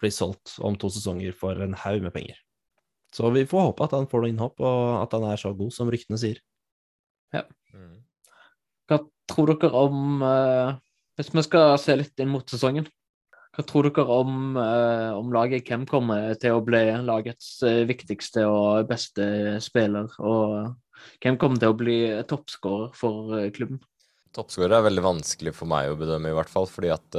[0.00, 2.40] bli solgt om to sesonger for en haug med penger.
[3.14, 5.72] Så vi får håpe at han får noe innhopp, og at han er så god
[5.72, 6.42] som ryktene sier.
[7.34, 7.46] Ja.
[7.72, 8.02] Mm.
[8.90, 9.00] Hva
[9.30, 10.76] tror dere om eh,
[11.18, 12.86] Hvis vi skal se litt inn mot sesongen,
[13.56, 15.64] hva tror dere om, eh, om laget?
[15.64, 20.12] Hvem kommer til å bli lagets uh, viktigste og beste spiller?
[20.20, 20.74] Og
[21.24, 21.98] hvem kommer til å bli
[22.28, 23.80] toppskårer for klubben?
[24.36, 26.68] Toppskårer er veldig vanskelig for meg å bedømme, i hvert fall.
[26.68, 27.16] fordi at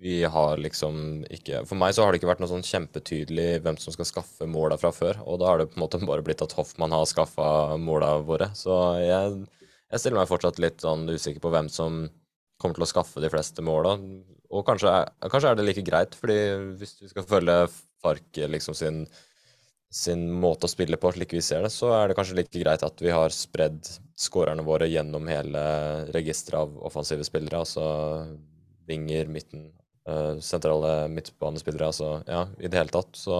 [0.00, 3.78] vi har liksom ikke For meg så har det ikke vært noe sånn kjempetydelig hvem
[3.82, 5.18] som skal skaffe måla fra før.
[5.26, 8.50] Og da har det på en måte bare blitt at Hoffmann har skaffa måla våre.
[8.58, 9.40] Så jeg,
[9.90, 12.04] jeg, stiller meg fortsatt litt sånn usikker på hvem som
[12.62, 13.96] kommer til å skaffe de fleste måla.
[14.50, 16.38] og kanskje er, kanskje er, det like greit, fordi
[16.78, 17.56] hvis vi skal følge
[17.98, 19.00] Fark liksom sin,
[19.90, 22.84] sin måte å spille på slik vi ser det, så er det kanskje like greit
[22.86, 23.82] at vi har spredd
[24.18, 25.64] skårerne våre gjennom hele
[26.14, 27.64] registeret av offensive spillere.
[27.66, 27.88] Altså
[28.88, 29.68] vinger, midten,
[30.08, 31.90] uh, sentrale midtbanespillere.
[31.92, 33.12] Altså ja, i det hele tatt.
[33.18, 33.36] Så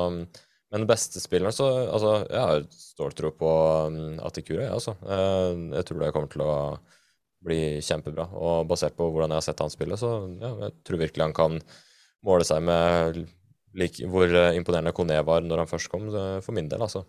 [0.68, 3.50] men beste spilleren, så altså, jeg har ståltro på
[3.88, 4.92] um, Atikure, jeg, altså.
[5.00, 6.56] Uh, jeg tror det kommer til å
[7.48, 8.26] bli kjempebra.
[8.36, 10.10] Og basert på hvordan jeg har sett han spille, så
[10.42, 11.56] ja, jeg tror virkelig han kan
[12.26, 13.22] måle seg med
[13.78, 16.10] like, hvor imponerende Kone var når han først kom,
[16.44, 17.06] for min del, altså.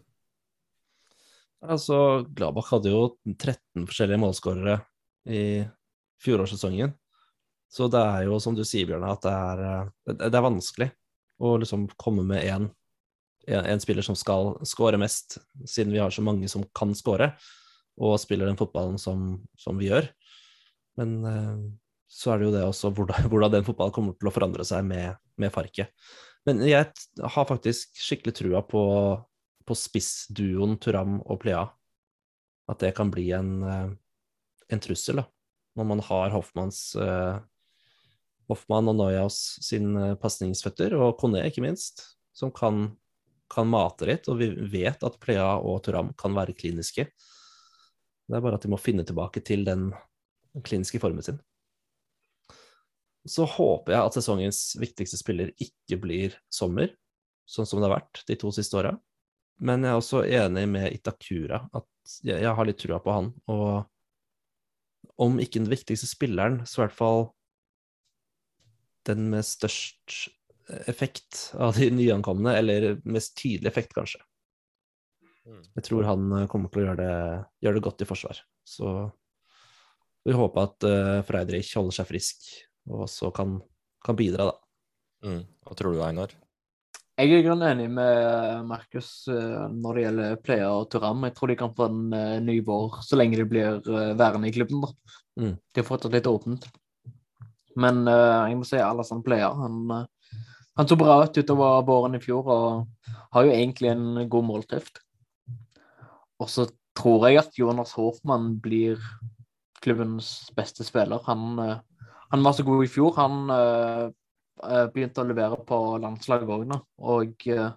[1.60, 3.04] Altså, Gladbach hadde jo
[3.34, 4.78] 13 forskjellige målskårere
[5.28, 5.44] i
[6.24, 6.94] fjorårssesongen.
[7.70, 10.90] Så det er jo, som du sier, Bjørne, at det er, eh, det er vanskelig
[11.40, 12.70] å liksom komme med én
[13.50, 17.32] en spiller som skal skåre mest, siden vi har så mange som kan skåre,
[18.00, 20.06] og spiller den fotballen som, som vi gjør.
[21.00, 21.64] Men eh,
[22.10, 24.86] så er det jo det også hvordan, hvordan, den fotballen kommer til å forandre seg
[24.88, 25.90] med, med Farke.
[26.48, 26.88] Men jeg
[27.20, 28.84] har faktisk skikkelig trua på,
[29.68, 31.66] på spissduoen Turam og Plea.
[32.70, 33.92] At det kan bli en, eh,
[34.70, 35.30] en trussel, da.
[35.78, 37.38] Når man har Hoffmanns uh,
[38.50, 42.04] Hoffmann og Neuhaus sin pasningsføtter, og Kone ikke minst,
[42.36, 42.90] som kan
[43.50, 47.08] kan mate litt, og vi vet at Plea og Turam kan være kliniske.
[48.30, 49.90] Det er bare at de må finne tilbake til den
[50.66, 51.40] kliniske formen sin.
[53.28, 56.94] Så håper jeg at sesongens viktigste spiller ikke blir Sommer,
[57.50, 58.94] sånn som det har vært de to siste åra.
[59.60, 63.34] Men jeg er også enig med Itakura, at jeg, jeg har litt trua på han.
[63.52, 67.28] Og om ikke den viktigste spilleren, så i hvert fall
[69.10, 70.30] den med størst
[70.88, 74.22] effekt av de nyankomne, eller mest tydelig effekt, kanskje.
[75.50, 75.64] Mm.
[75.80, 78.42] Jeg tror han eh, kommer til å gjøre det, gjøre det godt i forsvar.
[78.68, 78.92] Så
[80.28, 82.50] vi håper at uh, Freidrich holder seg frisk
[82.92, 83.56] og også kan,
[84.06, 84.58] kan bidra, da.
[85.26, 85.42] Mm.
[85.66, 86.36] Hva tror du, Einar?
[87.20, 91.24] Jeg er grunn enig med Markus uh, når det gjelder Plea og Turam.
[91.28, 93.82] Jeg tror de kan få en ny vår så lenge de blir
[94.20, 94.86] værende i klubben.
[94.86, 95.18] da.
[95.40, 95.56] Mm.
[95.58, 96.70] De har fortsatt litt åpent.
[97.80, 99.56] Men jeg må si Alassane Player.
[99.56, 100.08] han
[100.80, 105.02] han så bra ut utover våren i fjor og har jo egentlig en god målteft.
[106.40, 109.02] Og så tror jeg at Jonas Hoffmann blir
[109.84, 111.20] klubbens beste spiller.
[111.28, 113.12] Han, uh, han var så god i fjor.
[113.20, 114.08] Han uh,
[114.94, 116.80] begynte å levere på landslaget òg nå.
[117.12, 117.76] Og uh,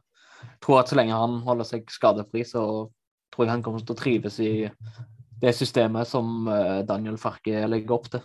[0.63, 2.65] tror at så lenge han holder seg skadefri, så
[3.35, 4.53] tror jeg han kommer til å trives i
[5.43, 8.23] det systemet som uh, Daniel Farke legger opp til.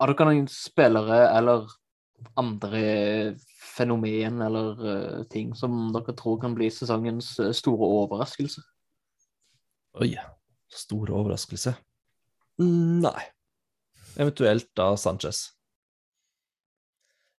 [0.00, 1.68] Har dere noen spillere eller
[2.40, 2.84] andre
[3.74, 8.62] fenomen eller uh, ting som dere tror kan bli sesongens uh, store overraskelse?
[10.02, 10.14] Oi,
[10.74, 11.74] store overraskelse?
[12.62, 13.26] Mm, nei.
[14.14, 15.48] Eventuelt da Sanchez.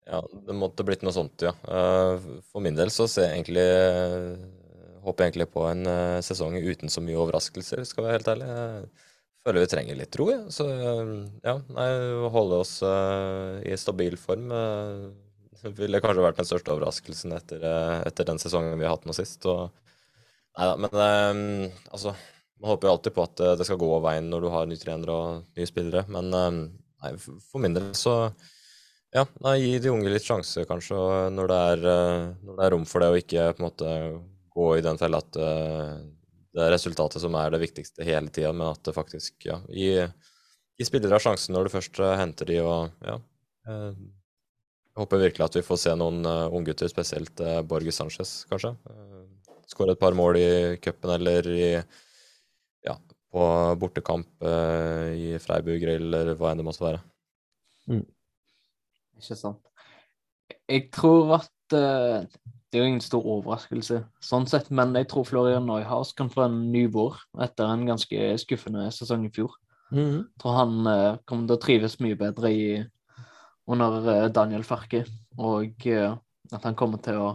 [0.05, 1.55] Ja, det måtte blitt noe sånt, ja.
[1.65, 3.71] Uh, for min del så ser jeg egentlig
[5.05, 5.83] Håper jeg egentlig på en
[6.25, 8.47] sesong uten så mye overraskelser, skal være helt ærlig.
[9.45, 10.41] Føler vi trenger litt ro, ja.
[10.49, 10.65] Så
[11.45, 11.89] ja, nei,
[12.33, 15.11] holde oss uh, i stabil form uh,
[15.77, 19.17] ville kanskje vært den største overraskelsen etter, uh, etter, den sesongen vi har hatt nå
[19.17, 19.45] sist.
[19.51, 19.69] Og,
[20.57, 22.15] nei da, men um, altså
[22.63, 25.15] Man håper jo alltid på at det skal gå veien når du har nye trenere
[25.21, 26.61] og nye spillere, men um,
[27.05, 28.15] nei, for min del så
[29.13, 30.97] ja, nei, gi de unge litt sjanse, kanskje,
[31.35, 31.83] når det, er,
[32.47, 33.91] når det er rom for det, og ikke på en måte
[34.55, 35.39] gå i den fella at
[36.55, 40.13] det er resultatet som er det viktigste hele tida, men at det faktisk ja, gir,
[40.79, 43.19] gir spillere sjansen når du først uh, henter de, og ja.
[44.95, 48.71] Jeg håper virkelig at vi får se noen uh, unggutter, spesielt uh, Borges Sanchez, kanskje.
[48.87, 49.25] Uh,
[49.67, 50.49] Skåre et par mål i
[50.85, 51.69] cupen eller i
[52.85, 52.95] ja,
[53.35, 53.47] på
[53.81, 57.01] bortekamp uh, i Freiburg eller hva enn det måtte være.
[57.91, 58.05] Mm.
[59.19, 59.67] Ikke sant.
[60.71, 61.75] Jeg tror at
[62.75, 66.49] det er jo ingen stor overraskelse, sånn sett, men jeg tror Florian Neuhaus kan få
[66.49, 69.53] en ny vår etter en ganske skuffende sesong i fjor.
[69.93, 70.25] Mm -hmm.
[70.25, 72.85] Jeg tror han uh, kommer til å trives mye bedre i,
[73.71, 75.05] under uh, Daniel Farke,
[75.39, 76.17] og uh,
[76.53, 77.29] at han kommer til å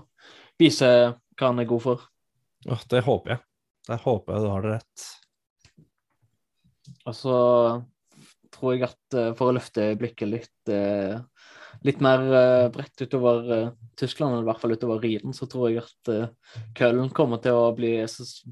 [0.60, 2.04] vise hva han er god for.
[2.68, 3.40] Oh, det håper jeg.
[3.88, 5.08] Det håper jeg du har det rett.
[7.06, 7.38] Og så
[8.52, 11.29] tror jeg at for å løfte blikket litt
[11.86, 15.70] litt mer uh, bredt utover uh, Tyskland, eller i hvert fall utover Riden, så tror
[15.70, 17.94] jeg at uh, Köln kommer til å bli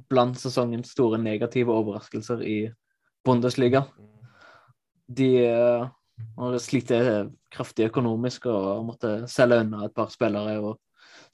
[0.08, 2.58] blant sesongens store negative overraskelser i
[3.28, 3.84] Bundesliga.
[5.08, 5.88] De uh,
[6.40, 6.94] har slitt
[7.54, 10.58] kraftig økonomisk og måtte selge unna et par spillere.
[10.64, 10.80] og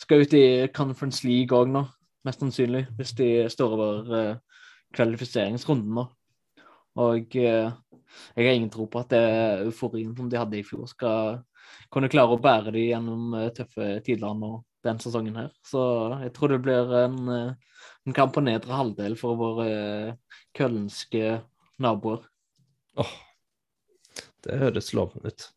[0.01, 1.85] Skal ut i Conference League òg nå,
[2.25, 4.59] mest sannsynlig, hvis de står over uh,
[4.97, 6.09] kvalifiseringsrunden nå.
[7.03, 7.71] Og jeg
[8.37, 9.23] har ingen tro på at det
[9.63, 11.39] euforien som de hadde i fjor, skal
[11.93, 15.49] kunne klare å bære de gjennom eh, tøffe tider nå den sesongen her.
[15.65, 15.81] Så
[16.23, 21.39] jeg tror det blir en, eh, en kamp på nedre halvdel for våre eh, køllenske
[21.83, 22.25] naboer.
[23.01, 23.13] Åh,
[24.45, 25.49] det høres lovende ut.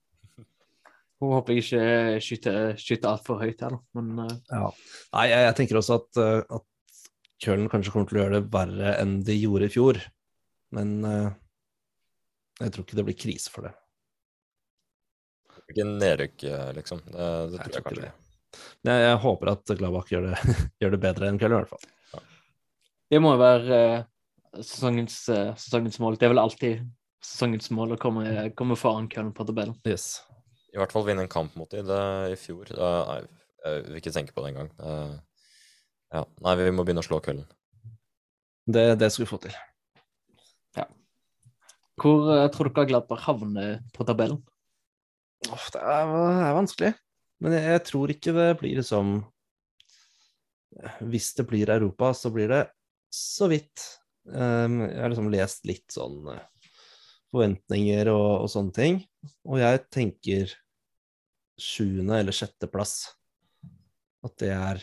[1.16, 3.78] Hun håper jeg ikke skyter, skyter altfor høyt her.
[3.96, 4.32] Men uh...
[4.52, 4.66] Ja.
[5.16, 6.20] Nei, jeg, jeg tenker også at,
[6.52, 6.66] at
[7.40, 10.00] Köln kanskje kommer til å gjøre det verre enn de gjorde i fjor.
[10.76, 11.32] Men uh,
[12.60, 13.72] jeg tror ikke det blir krise for det.
[15.72, 17.00] Ikke nedrykk, eh, liksom.
[17.06, 17.12] Det,
[17.52, 18.02] det tror jeg tror ikke kanskje.
[18.06, 18.60] det.
[18.88, 22.22] Jeg, jeg håper at Gladbach gjør det, gjør det bedre enn Köln, i hvert fall.
[23.12, 24.04] det må jo være eh,
[24.62, 26.16] sesongens, eh, sesongens mål.
[26.20, 26.86] Det er vel alltid
[27.26, 28.24] sesongens mål å komme,
[28.58, 29.74] komme foran Köln på tabellen.
[29.88, 30.22] Yes.
[30.72, 31.88] I hvert fall vinne en kamp mot dem.
[31.88, 33.20] I fjor det, Nei,
[33.66, 34.70] jeg vil ikke tenke på det engang.
[34.80, 35.14] Eh,
[36.14, 36.20] Ja.
[36.44, 37.48] Nei, vi må begynne å slå køllen.
[38.70, 39.56] Det, det skal vi få til.
[41.96, 44.38] Hvor eh, tror dere Gladbach havner på tabellen?
[45.44, 46.92] Åh, det, er, det er vanskelig.
[47.44, 49.18] Men jeg, jeg tror ikke det blir liksom
[51.04, 52.62] Hvis det blir Europa, så blir det
[53.12, 53.84] så vidt.
[54.26, 56.72] Um, jeg har liksom lest litt sånn eh,
[57.32, 58.98] forventninger og, og sånne ting.
[59.46, 60.52] Og jeg tenker
[61.56, 63.14] sjuende- eller sjetteplass.
[64.26, 64.82] At det er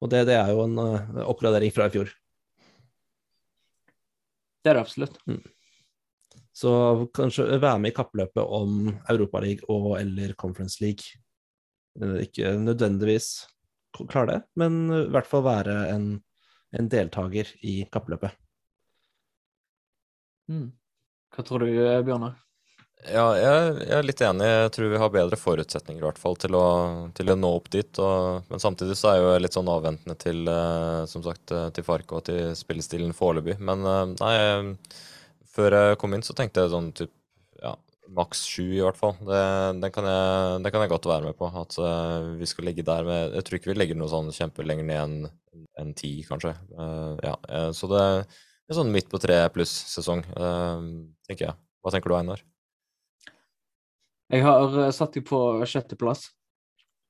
[0.00, 2.10] Og det, det er jo en uh, oppgradering fra i fjor.
[4.64, 5.18] Det er det absolutt.
[6.60, 6.72] Så
[7.16, 11.16] kanskje være med i kappløpet om Europaliga og eller Conference League.
[12.00, 13.30] Eh, Ikke nødvendigvis
[14.00, 16.12] klare det, men i hvert fall være en,
[16.76, 18.36] en deltaker i kappløpet.
[20.50, 20.70] Mm.
[21.34, 21.72] Hva tror du,
[22.06, 22.38] Bjørnar?
[23.08, 24.46] Ja, jeg, jeg er litt enig.
[24.46, 26.64] Jeg tror vi har bedre forutsetninger i hvert fall til å,
[27.16, 28.00] til å nå opp dit.
[28.02, 31.70] Og, men samtidig så er jeg jo litt sånn avventende til eh, som sagt, eh,
[31.76, 33.56] til Farke og til spillestilen foreløpig.
[33.64, 35.00] Men eh, nei, eh,
[35.54, 37.12] før jeg kom inn så tenkte jeg sånn typ
[37.60, 37.74] ja,
[38.16, 39.16] maks sju i hvert fall.
[39.26, 39.40] Det,
[39.80, 41.50] den, kan jeg, det, kan jeg godt være med på.
[41.62, 44.86] At uh, vi skal ligge der med Jeg tror ikke vi legger noe sånn kjempelenger
[44.86, 45.20] ned enn
[45.80, 46.52] enn ti, kanskje.
[46.76, 48.00] Uh, ja, eh, så det
[48.70, 50.20] er sånn midt på tre pluss-sesong,
[51.26, 51.56] tenker jeg.
[51.82, 52.42] Hva tenker du, Einar?
[54.30, 56.28] Jeg har satt dem på sjetteplass.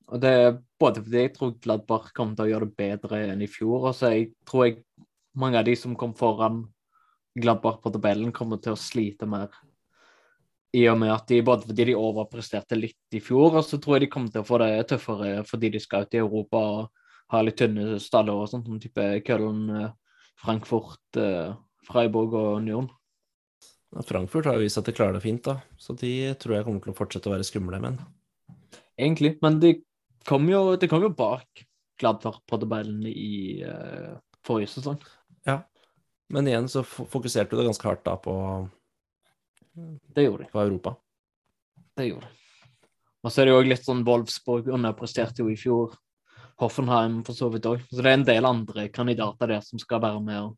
[0.09, 3.45] Og det er både fordi jeg tror Gladbach kommer til å gjøre det bedre enn
[3.45, 4.81] i fjor, og så jeg tror jeg
[5.39, 6.65] mange av de som kom foran
[7.39, 9.53] Gladbach på tabellen, kommer til å slite mer.
[10.75, 13.97] I og med at de, Både fordi de overpresterte litt i fjor, og så tror
[13.97, 17.35] jeg de kommer til å få det tøffere fordi de skal ut i Europa og
[17.35, 19.91] ha litt tynne staller og sånt, som type Köln, eh,
[20.41, 21.53] Frankfurt, eh,
[21.87, 22.89] Freiburg og Union.
[24.07, 25.59] Frankfurt har jo vist at de klarer det fint, da.
[25.79, 27.99] Så de tror jeg kommer til å fortsette å være skumle, men
[28.99, 29.37] egentlig.
[29.43, 29.75] Men de
[30.27, 31.67] kom jo, de kom jo bak
[32.01, 34.15] Gladfart på tabellen i uh,
[34.47, 35.03] forrige sesong.
[36.31, 38.35] Men igjen så fokuserte du det ganske hardt da på,
[40.15, 40.51] Det gjorde de.
[40.53, 40.95] på Europa.
[41.99, 42.37] Det gjorde de.
[43.21, 45.97] Og så er det jo òg litt sånn Wolfsburg underpresterte jo i fjor.
[46.61, 47.83] Hoffenheim for så vidt òg.
[47.89, 50.57] Så det er en del andre kandidater der som skal være med og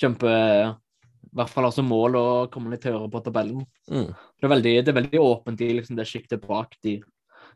[0.00, 3.62] kjempe I hvert fall ha som mål å komme litt høyere på tabellen.
[3.92, 4.08] Mm.
[4.10, 6.96] Det er veldig, det er veldig åpent i liksom det sjiktet bak de,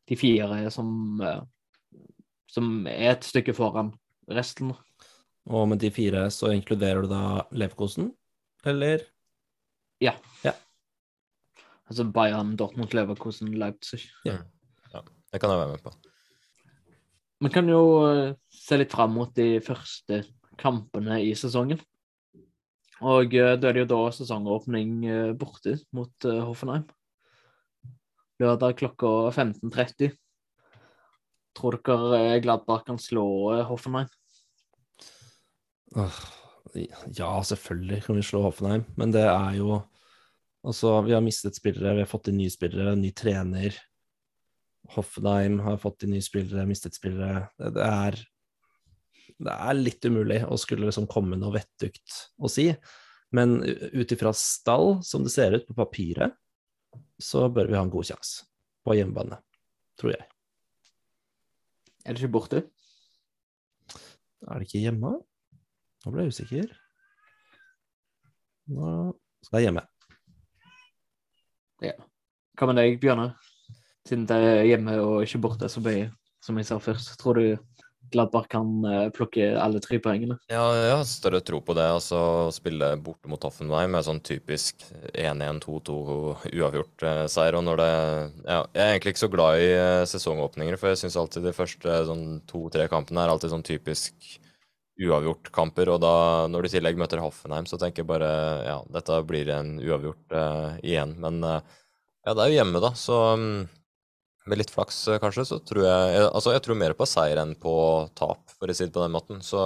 [0.07, 0.93] de fire som,
[1.25, 1.41] eh,
[2.53, 3.91] som er et stykke foran
[4.31, 4.75] resten.
[5.53, 8.13] Og med de fire så inkluderer du da Leverkosen,
[8.65, 9.05] eller?
[10.01, 10.15] Ja.
[10.45, 10.55] Ja.
[11.85, 14.07] Altså Bayern, Dortmund, Leverkusen, Leipzig.
[14.25, 15.91] Det kan jeg være med på.
[17.45, 20.23] Vi kan jo eh, se litt fram mot de første
[20.61, 21.81] kampene i sesongen.
[23.03, 26.87] Og eh, da er det jo da sesongåpning eh, borte mot Hoffenheim.
[28.41, 30.15] Lørdag klokka 15.30.
[31.55, 33.27] Tror dere Gladbach kan slå
[33.69, 34.09] Hoffenheim?
[35.95, 39.83] Ja, selvfølgelig kan vi slå Hoffenheim, men det er jo
[40.65, 43.75] Altså, vi har mistet spillere, vi har fått inn nye spillere, ny trener.
[44.95, 47.51] Hoffenheim har fått inn nye spillere, mistet spillere.
[47.61, 48.17] Det, det er
[49.35, 52.71] Det er litt umulig å skulle liksom komme noe vettugt å si.
[53.35, 56.33] Men ut ifra stall, som det ser ut på papiret,
[57.21, 58.47] så bør vi ha en god sjanse
[58.89, 59.37] på hjemmebane,
[60.01, 60.25] tror jeg.
[62.05, 62.65] Er det ikke borte?
[64.49, 65.17] Er det ikke hjemme?
[66.05, 66.73] Nå ble jeg usikker.
[68.75, 68.95] Nå
[69.45, 69.85] skal jeg hjemme.
[72.55, 73.33] Hva med deg, Bjørne?
[74.07, 76.11] Siden det er hjemme og ikke borte, så mye,
[76.45, 77.17] som jeg sa først.
[77.21, 77.47] Tror du
[78.13, 80.37] Gladbach kan eh, plukke alle tre poengene?
[80.53, 81.87] Ja, jeg har større tro på det.
[81.97, 84.85] altså Å spille borte mot Hoffenheim med sånn typisk
[85.17, 85.97] 1-1-2-2
[86.53, 87.57] uavgjort-seier.
[87.59, 87.91] og når det,
[88.45, 91.57] ja, Jeg er egentlig ikke så glad i eh, sesongåpninger, for jeg syns alltid de
[91.57, 94.37] første sånn to-tre kampene er alltid sånn typisk
[95.01, 95.91] uavgjort-kamper.
[95.95, 96.15] Og da,
[96.51, 98.31] når du i tillegg møter Hoffenheim, så tenker jeg bare
[98.67, 101.17] ja, dette blir en uavgjort uh, igjen.
[101.23, 101.61] Men uh,
[102.25, 103.49] ja, det er jo hjemme, da, så um,
[104.49, 107.55] med litt flaks kanskje, så tror jeg, jeg Altså, jeg tror mer på seier enn
[107.61, 107.75] på
[108.19, 109.41] tap, for å si det på den måten.
[109.45, 109.61] Så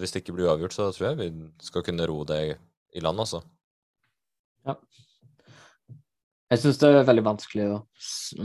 [0.00, 1.28] hvis det ikke blir uavgjort, så tror jeg vi
[1.64, 2.42] skal kunne ro det
[2.96, 3.42] i land, altså.
[4.66, 4.74] Ja.
[6.48, 7.78] Jeg syns det er veldig vanskelig, å,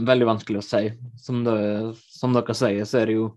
[0.06, 0.82] veldig vanskelig å si.
[1.24, 1.56] Som, det,
[2.12, 3.30] som, dere sier, så er det jo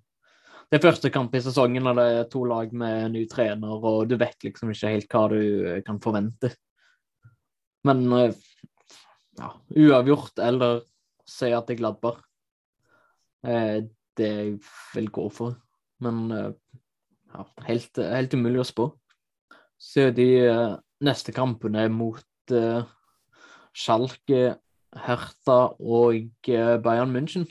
[0.68, 4.10] det er første kamp i sesongen når det er to lag med ny trener, og
[4.10, 5.42] du vet liksom ikke helt hva du
[5.88, 6.52] kan forvente.
[7.88, 8.36] Men eh,
[9.40, 10.82] ja, uavgjort eller
[11.28, 12.20] seier til Gladbar,
[13.44, 13.88] glabber.
[14.18, 14.54] det jeg
[14.96, 15.56] vil gå for.
[16.04, 16.52] Men eh,
[17.34, 18.92] ja, helt, helt umulig å spå.
[19.78, 20.30] Så er de
[21.06, 22.54] neste kampene mot
[23.78, 24.58] Schalke,
[24.98, 27.46] Hertha og eh, Bayern München.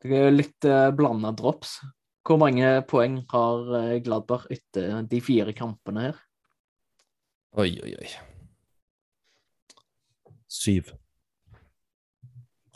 [0.00, 1.78] Det er litt uh, eh, blanda drops.
[2.26, 6.18] Hvor mange poeng har uh, Gladbach etter de fire kampene her?
[7.58, 8.08] Oi, oi, oi.
[10.48, 10.92] Syv.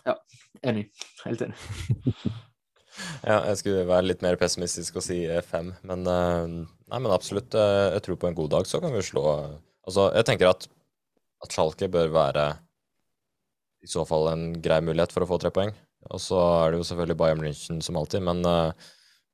[0.07, 0.17] Ja,
[0.65, 0.87] enig.
[1.25, 1.59] Helt enig.
[3.29, 7.53] ja, jeg skulle være litt mer pessimistisk og si fem, men, uh, nei, men absolutt.
[7.57, 9.27] jeg tror på en god dag så kan vi slå
[9.83, 10.69] Altså, jeg tenker at
[11.43, 12.47] at Schalke bør være
[13.83, 15.73] i så fall en grei mulighet for å få tre poeng.
[16.11, 18.71] Og så er det jo selvfølgelig Bayern München som alltid, men uh,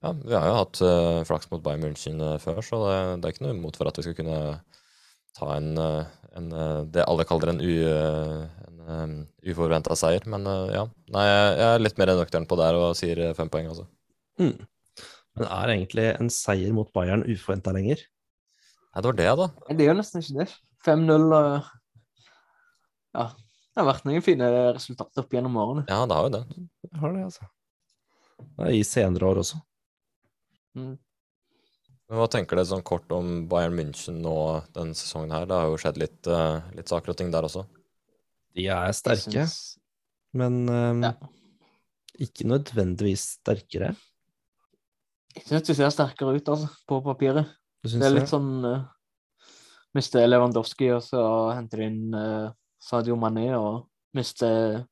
[0.05, 3.29] ja, vi har jo hatt uh, flaks mot Bayern München uh, før, så det, det,
[3.29, 4.39] er ikke noe imot for at vi skal kunne
[5.39, 5.69] ta en,
[6.35, 6.49] en
[6.91, 7.75] det alle kaller en, u,
[8.91, 9.13] en
[9.47, 10.25] uforventa seier.
[10.27, 10.83] Men ja,
[11.15, 13.85] nei, jeg er litt mer nøktern på der og sier fem poeng, altså.
[14.41, 14.57] Mm.
[15.39, 18.03] Men er egentlig en seier mot Bayern uforventa lenger?
[18.03, 19.49] Nei, det var det, da.
[19.69, 20.49] Det er jo nesten ikke det.
[20.89, 21.71] 5-0 og
[23.15, 25.87] ja, det har vært noen fine resultater opp gjennom årene.
[25.87, 26.43] Ja, det har jo det.
[26.89, 27.49] Det har det, altså.
[28.43, 29.61] Det er I senere år også.
[30.79, 30.97] Mm.
[32.09, 34.35] Men Hva tenker dere sånn kort om Bayern München nå
[34.73, 35.49] denne sesongen her?
[35.49, 37.67] Det har jo skjedd litt, uh, litt saker og ting der også.
[38.57, 39.57] De er sterke, synes...
[40.37, 41.13] men um, ja.
[42.25, 43.93] ikke nødvendigvis sterkere.
[45.37, 47.53] Jeg syns de ser sterkere ut, altså, på papiret.
[47.85, 48.33] Det er litt det?
[48.33, 48.89] sånn uh,
[49.97, 51.21] Mister Lewandowski, og så
[51.53, 52.49] henter de inn uh,
[52.83, 53.85] Sadio Mané og
[54.17, 54.85] mister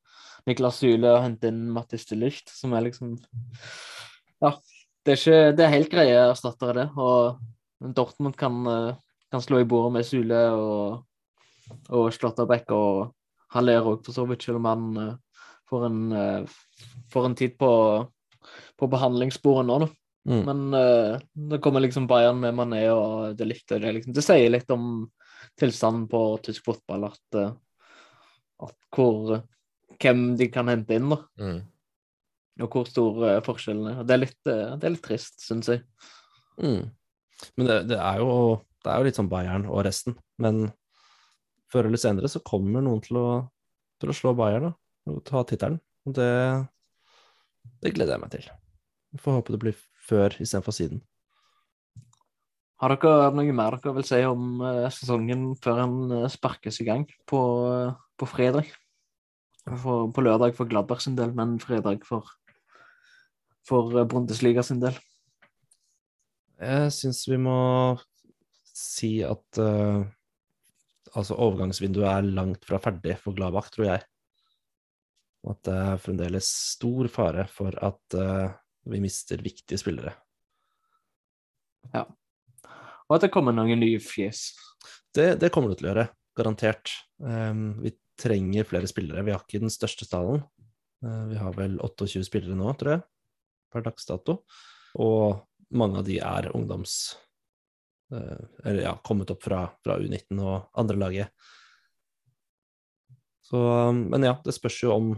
[0.47, 3.17] Niklas Syle og henter inn Mattis de Licht, som er liksom
[4.45, 4.53] Ja,
[5.07, 6.87] det er, ikke, det er helt greie erstattere, det.
[6.99, 8.57] Og Dortmund kan,
[9.31, 11.05] kan slå i bordet med Sule og,
[11.95, 13.13] og Slåtterbekk, og
[13.55, 17.55] Haller òg, for så vidt, selv om han uh, får, en, uh, får en tid
[17.61, 17.71] på,
[18.77, 19.91] på behandlingsbordet nå, da.
[20.27, 20.41] Mm.
[20.49, 21.21] Men uh,
[21.53, 23.95] det kommer liksom Bayern med Mané og det likte det.
[23.95, 24.17] Liksom.
[24.17, 25.07] Det sier litt om
[25.57, 27.39] tilstanden på tysk fotball at
[28.65, 29.43] at hvor,
[30.01, 31.19] hvem de kan hente inn, da.
[31.41, 31.59] Mm.
[32.63, 34.05] Og hvor stor uh, forskjellen er.
[34.07, 35.83] Det er litt, uh, det er litt trist, syns jeg.
[36.57, 36.87] Mm.
[37.59, 38.31] Men det, det, er jo,
[38.81, 40.17] det, er jo, litt sånn Bayern og resten.
[40.43, 40.71] Men
[41.73, 43.27] før eller senere så kommer noen til å,
[44.01, 44.73] til å slå Bayern da,
[45.13, 45.83] og ta tittelen.
[46.09, 46.31] Og det,
[47.83, 48.49] det gleder jeg meg til.
[49.13, 51.05] Vi får håpe det blir før istedenfor siden.
[52.81, 57.05] Har dere noe mer dere vil si om uh, sesongen før den sparkes i gang
[57.29, 57.41] på
[58.17, 58.73] på fredag.
[59.67, 62.29] For, på lørdag for Gladbergs sin del, men fredag for,
[63.67, 64.97] for eh, Bundesliga sin del.
[66.57, 67.57] Jeg syns vi må
[68.77, 70.05] si at uh,
[71.17, 74.05] altså overgangsvinduet er langt fra ferdig for Gladbach, tror jeg.
[75.45, 78.55] Og at det er fremdeles stor fare for at uh,
[78.89, 80.15] vi mister viktige spillere.
[81.93, 82.07] Ja.
[83.07, 84.49] Og at det kommer noen nye fjes.
[85.15, 86.93] Det, det kommer det til å gjøre, garantert.
[87.23, 89.25] Um, vi trenger flere spillere.
[89.27, 90.43] Vi har ikke den største stallen.
[91.05, 93.05] Uh, vi har vel 28 spillere nå, tror jeg,
[93.73, 94.41] per dags dato.
[95.03, 95.43] Og
[95.77, 97.17] mange av de er ungdoms...
[98.15, 101.49] Eh, eller ja, kommet opp fra, fra U19 og andre laget.
[103.47, 103.59] Så,
[103.97, 105.13] men ja, det spørs jo om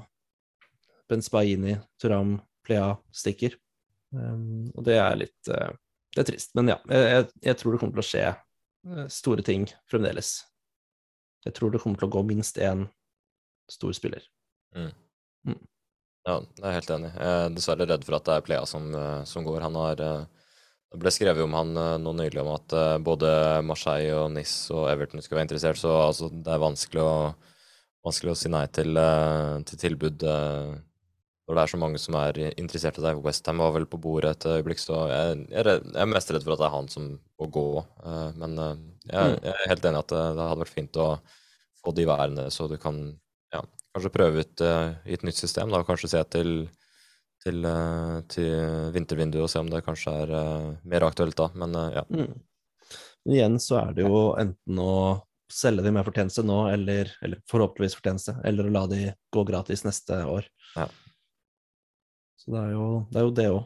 [1.09, 3.57] Benzbaini, Turam, Plea stikker.
[4.13, 5.69] Um, og det er litt uh,
[6.17, 6.55] Det er trist.
[6.57, 10.31] Men ja, jeg, jeg, tror det kommer til å skje store ting fremdeles
[11.49, 12.87] jeg tror det kommer til å gå minst én
[13.71, 14.25] stor spiller.
[14.77, 14.91] Mm.
[15.49, 15.61] Mm.
[16.29, 17.11] Ja, jeg er helt enig.
[17.17, 19.63] Jeg er dessverre redd for at det er Plea som, eh, som går.
[19.65, 20.27] Han har eh,
[20.89, 22.75] Det ble skrevet om han eh, nå nylig om at
[23.05, 23.31] både
[23.65, 27.17] Marseille og Nis og Everton skulle være interessert, så altså, det er vanskelig å,
[28.05, 28.97] vanskelig å si nei til,
[29.69, 33.21] til tilbud når det er så mange som er interessert i deg.
[33.25, 36.63] Westham var vel på bordet et øyeblikk, så jeg, jeg, er mest redd for at
[36.63, 37.11] det er han som
[37.41, 37.69] må gå.
[38.41, 38.81] Men jeg,
[39.13, 39.37] mm.
[39.45, 41.09] jeg er helt enig i at det, det hadde vært fint å
[41.85, 43.01] få de værende, så du kan
[43.53, 43.63] ja,
[43.99, 45.75] kanskje prøve ut uh, i et nytt system.
[45.75, 46.53] da, Kanskje se til,
[47.45, 51.49] til, eh, til vintervinduet og se om det kanskje er eh, mer aktuelt da.
[51.59, 52.05] Men eh, ja.
[52.11, 52.37] Mm.
[53.25, 54.93] Men igjen så er det jo enten å
[55.53, 59.03] selge de med fortjeneste nå, eller, eller forhåpentligvis fortjeneste, eller å la de
[59.35, 60.49] gå gratis neste år.
[60.77, 60.87] Ja.
[62.39, 63.63] Så det er jo det, er jo det òg.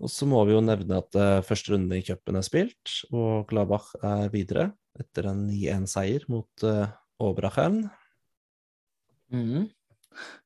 [0.00, 3.50] Og så må vi jo nevne at uh, første runde i cupen er spilt, og
[3.50, 6.88] Gladbach er videre etter en 9-1-seier mot uh,
[7.20, 7.82] Oberachern.
[9.32, 9.68] Mhm.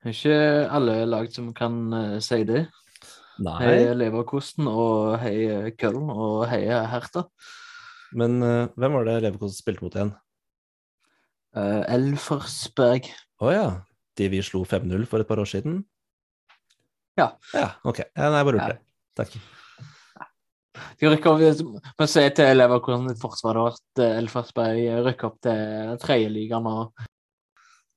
[0.04, 2.66] Det er ikke alle lag som kan uh, si det.
[3.42, 7.24] Nei, Hei Leverkosten og hei Køllen og hei Hertha.
[8.14, 10.12] men uh, hvem var det Leverkosten spilte mot igjen?
[11.56, 13.08] Uh, Elfersberg.
[13.42, 13.64] Å ja,
[14.20, 15.80] de vi slo 5-0 for et par år siden?
[17.18, 17.32] Ja.
[17.54, 18.04] Ja, ok.
[18.14, 18.68] Ja, nei, jeg bare Ja.
[18.68, 18.78] lurte.
[19.18, 19.34] Takk.
[20.98, 26.66] De rykker opp, Men si til Leverkosten forsvar at eh, Elfersberg rykker opp til tredjeligaen
[26.66, 26.76] nå,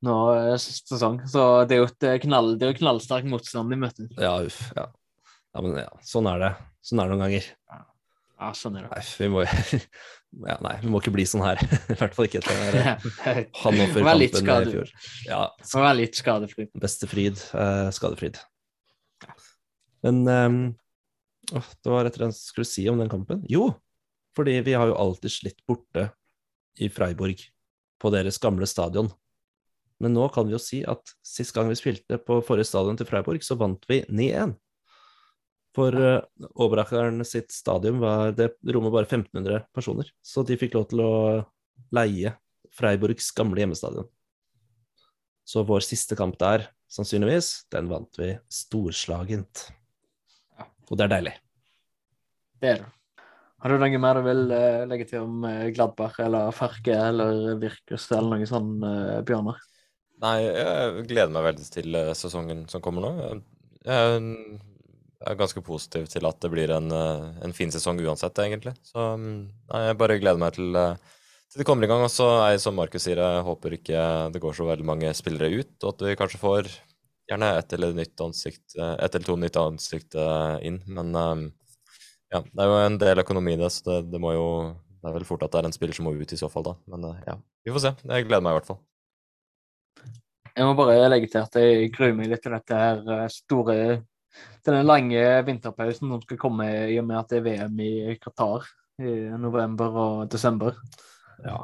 [0.05, 1.21] nå eh, sesong.
[1.29, 4.09] Så det er jo et eh, knall, det er knallsterk motstand de møter.
[4.19, 4.59] Ja, uff.
[4.77, 4.89] Ja.
[5.55, 6.51] ja, men ja, sånn er det.
[6.85, 7.47] Sånn er det noen ganger.
[8.37, 8.91] Ja, sånn er det.
[8.93, 9.43] Nei, vi må
[10.51, 11.61] ja, Nei, vi må ikke bli sånn her.
[11.93, 14.93] I hvert fall ikke etter Vær Hannover-kampen i fjor.
[15.25, 15.41] Ja,
[15.73, 16.67] Vær litt skadefri.
[16.77, 18.37] beste fryd, eh, skadefryd.
[20.05, 20.59] Men um,
[21.57, 23.41] åh, det var et eller annet jeg skulle si om den kampen.
[23.49, 23.71] Jo,
[24.37, 26.11] fordi vi har jo alltid slitt borte
[26.77, 27.41] i Freiburg,
[27.97, 29.09] på deres gamle stadion.
[30.03, 33.07] Men nå kan vi jo si at sist gang vi spilte på forrige stadion til
[33.09, 34.53] Freiburg, så vant vi 9-1.
[35.77, 36.21] For uh,
[36.57, 41.13] Oberachern sitt stadion var det rommet bare 1500 personer, så de fikk lov til å
[41.93, 42.33] leie
[42.73, 44.07] Freiburgs gamle hjemmestadion.
[45.47, 49.67] Så vår siste kamp der, sannsynligvis, den vant vi storslagent.
[50.89, 51.33] Og det er deilig.
[52.61, 52.91] Det er det.
[53.57, 57.55] Har du noe mer du vil eh, legge til om eh, Gladbach eller Farke eller
[57.61, 58.83] Virkus eller noe sånt,
[59.25, 59.57] Bjørnar?
[60.23, 63.11] Nei, jeg gleder meg veldig til eh, sesongen som kommer nå.
[63.85, 64.63] Jeg-
[65.27, 68.75] er ganske positiv til at det blir en, eh, en fin sesong uansett, egentlig.
[68.85, 70.95] Så mm, nei, jeg bare gleder meg til, eh,
[71.51, 72.03] til det kommer i gang.
[72.05, 74.01] Og så er jeg som Markus sier, jeg håper ikke
[74.33, 76.69] det går så veldig mange spillere ut, og at vi kanskje får
[77.29, 80.15] gjerne ett eller, nytt eller to nytt ansikt
[80.63, 80.81] inn.
[80.87, 81.13] Men
[82.31, 84.47] ja, det er jo en del økonomi i det, så det, det må jo
[85.01, 86.63] Det er vel fort at det er en spiller som må ut i så fall,
[86.63, 86.75] da.
[86.89, 87.91] Men ja, vi får se.
[88.09, 88.79] Jeg gleder meg i hvert fall.
[90.57, 93.75] Jeg må bare legge til at jeg gruer meg litt til dette her eh, store
[94.65, 98.15] Til den lange vinterpausen som skal komme i og med at det er VM i
[98.21, 98.65] Qatar
[98.97, 100.79] i november og desember.
[101.45, 101.59] Ja.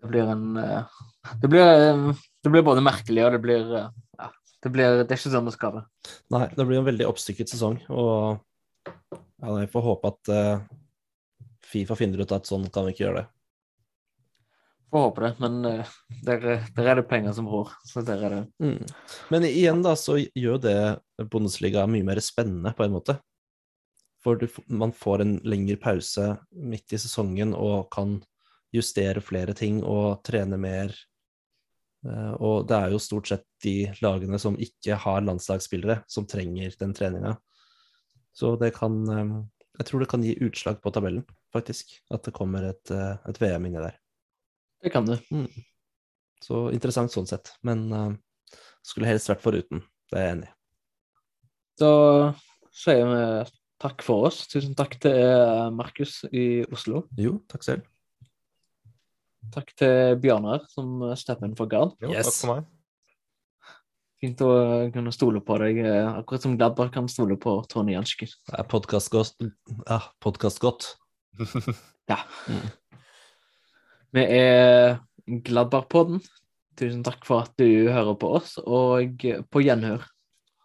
[0.00, 1.02] Det blir en eh,
[1.42, 4.30] Det blir, eh, det blir både merkelig og det blir ja,
[4.64, 6.14] det, blir, det er ikke sånn det skal være.
[6.32, 8.40] Nei, det blir en veldig oppstykket sesong, og
[8.88, 10.32] ja, jeg får håpe at
[11.72, 13.28] Fifa finner ut at sånn kan vi ikke gjøre det.
[14.92, 15.92] Får håpe det, men uh,
[16.26, 16.42] der,
[16.76, 17.70] der er det penger som rår.
[17.88, 18.82] Så der er det Mm.
[19.32, 20.78] Men igjen da, så gjør det
[21.32, 23.16] Bundesliga mye mer spennende på en måte.
[24.22, 28.20] For du, man får en lengre pause midt i sesongen og kan
[28.72, 30.94] justere flere ting og trene mer.
[32.06, 36.74] Eh, Og det er jo stort sett de lagene som ikke har landslagsspillere, som trenger
[36.78, 37.36] den treninga.
[38.32, 39.42] Så det kan eh,
[39.78, 41.94] Jeg tror det kan gi utslag på tabellen, faktisk.
[42.12, 43.96] At det kommer et, eh, et VM inni der.
[44.82, 45.14] Det kan du.
[46.42, 47.52] Så interessant sånn sett.
[47.62, 48.10] Men uh,
[48.82, 49.84] skulle helst vært foruten.
[50.10, 50.54] Det er jeg enig i.
[51.82, 51.92] Da
[52.74, 53.22] sier vi
[53.82, 54.42] takk for oss.
[54.50, 57.06] Tusen takk til eh, Markus i Oslo.
[57.18, 57.86] Jo, takk selv.
[59.52, 61.96] Takk til Bjørnar som stepper inn for Gard.
[62.02, 62.28] Jo, Yes.
[62.28, 62.68] takk for meg.
[64.22, 64.50] Fint å
[64.94, 68.28] kunne stole på deg, eh, akkurat som Gladbar kan stole på Tony Janski.
[68.30, 69.34] Det er podkastgodt.
[69.88, 70.92] Ja, podkastgodt.
[72.10, 72.18] Ja.
[74.12, 74.98] Vi er
[75.44, 76.20] Gladbar-podden.
[76.76, 80.04] Tusen takk for at du hører på oss, og på gjenhør.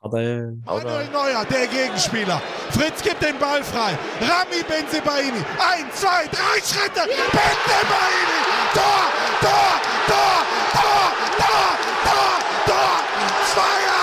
[0.07, 2.39] Manuel Neuer, der Gegenspieler.
[2.75, 3.91] Fritz gibt den Ball frei.
[4.29, 5.41] Rami Benzebaini.
[5.71, 7.03] Eins, zwei, drei Schritte.
[7.37, 8.39] Benzebaini.
[8.77, 9.03] Tor,
[9.43, 9.73] Tor,
[10.11, 10.39] Tor,
[10.77, 11.09] Tor,
[11.41, 11.71] Tor,
[12.07, 12.35] Tor.
[12.69, 12.97] Tor.
[13.51, 13.96] Zweier.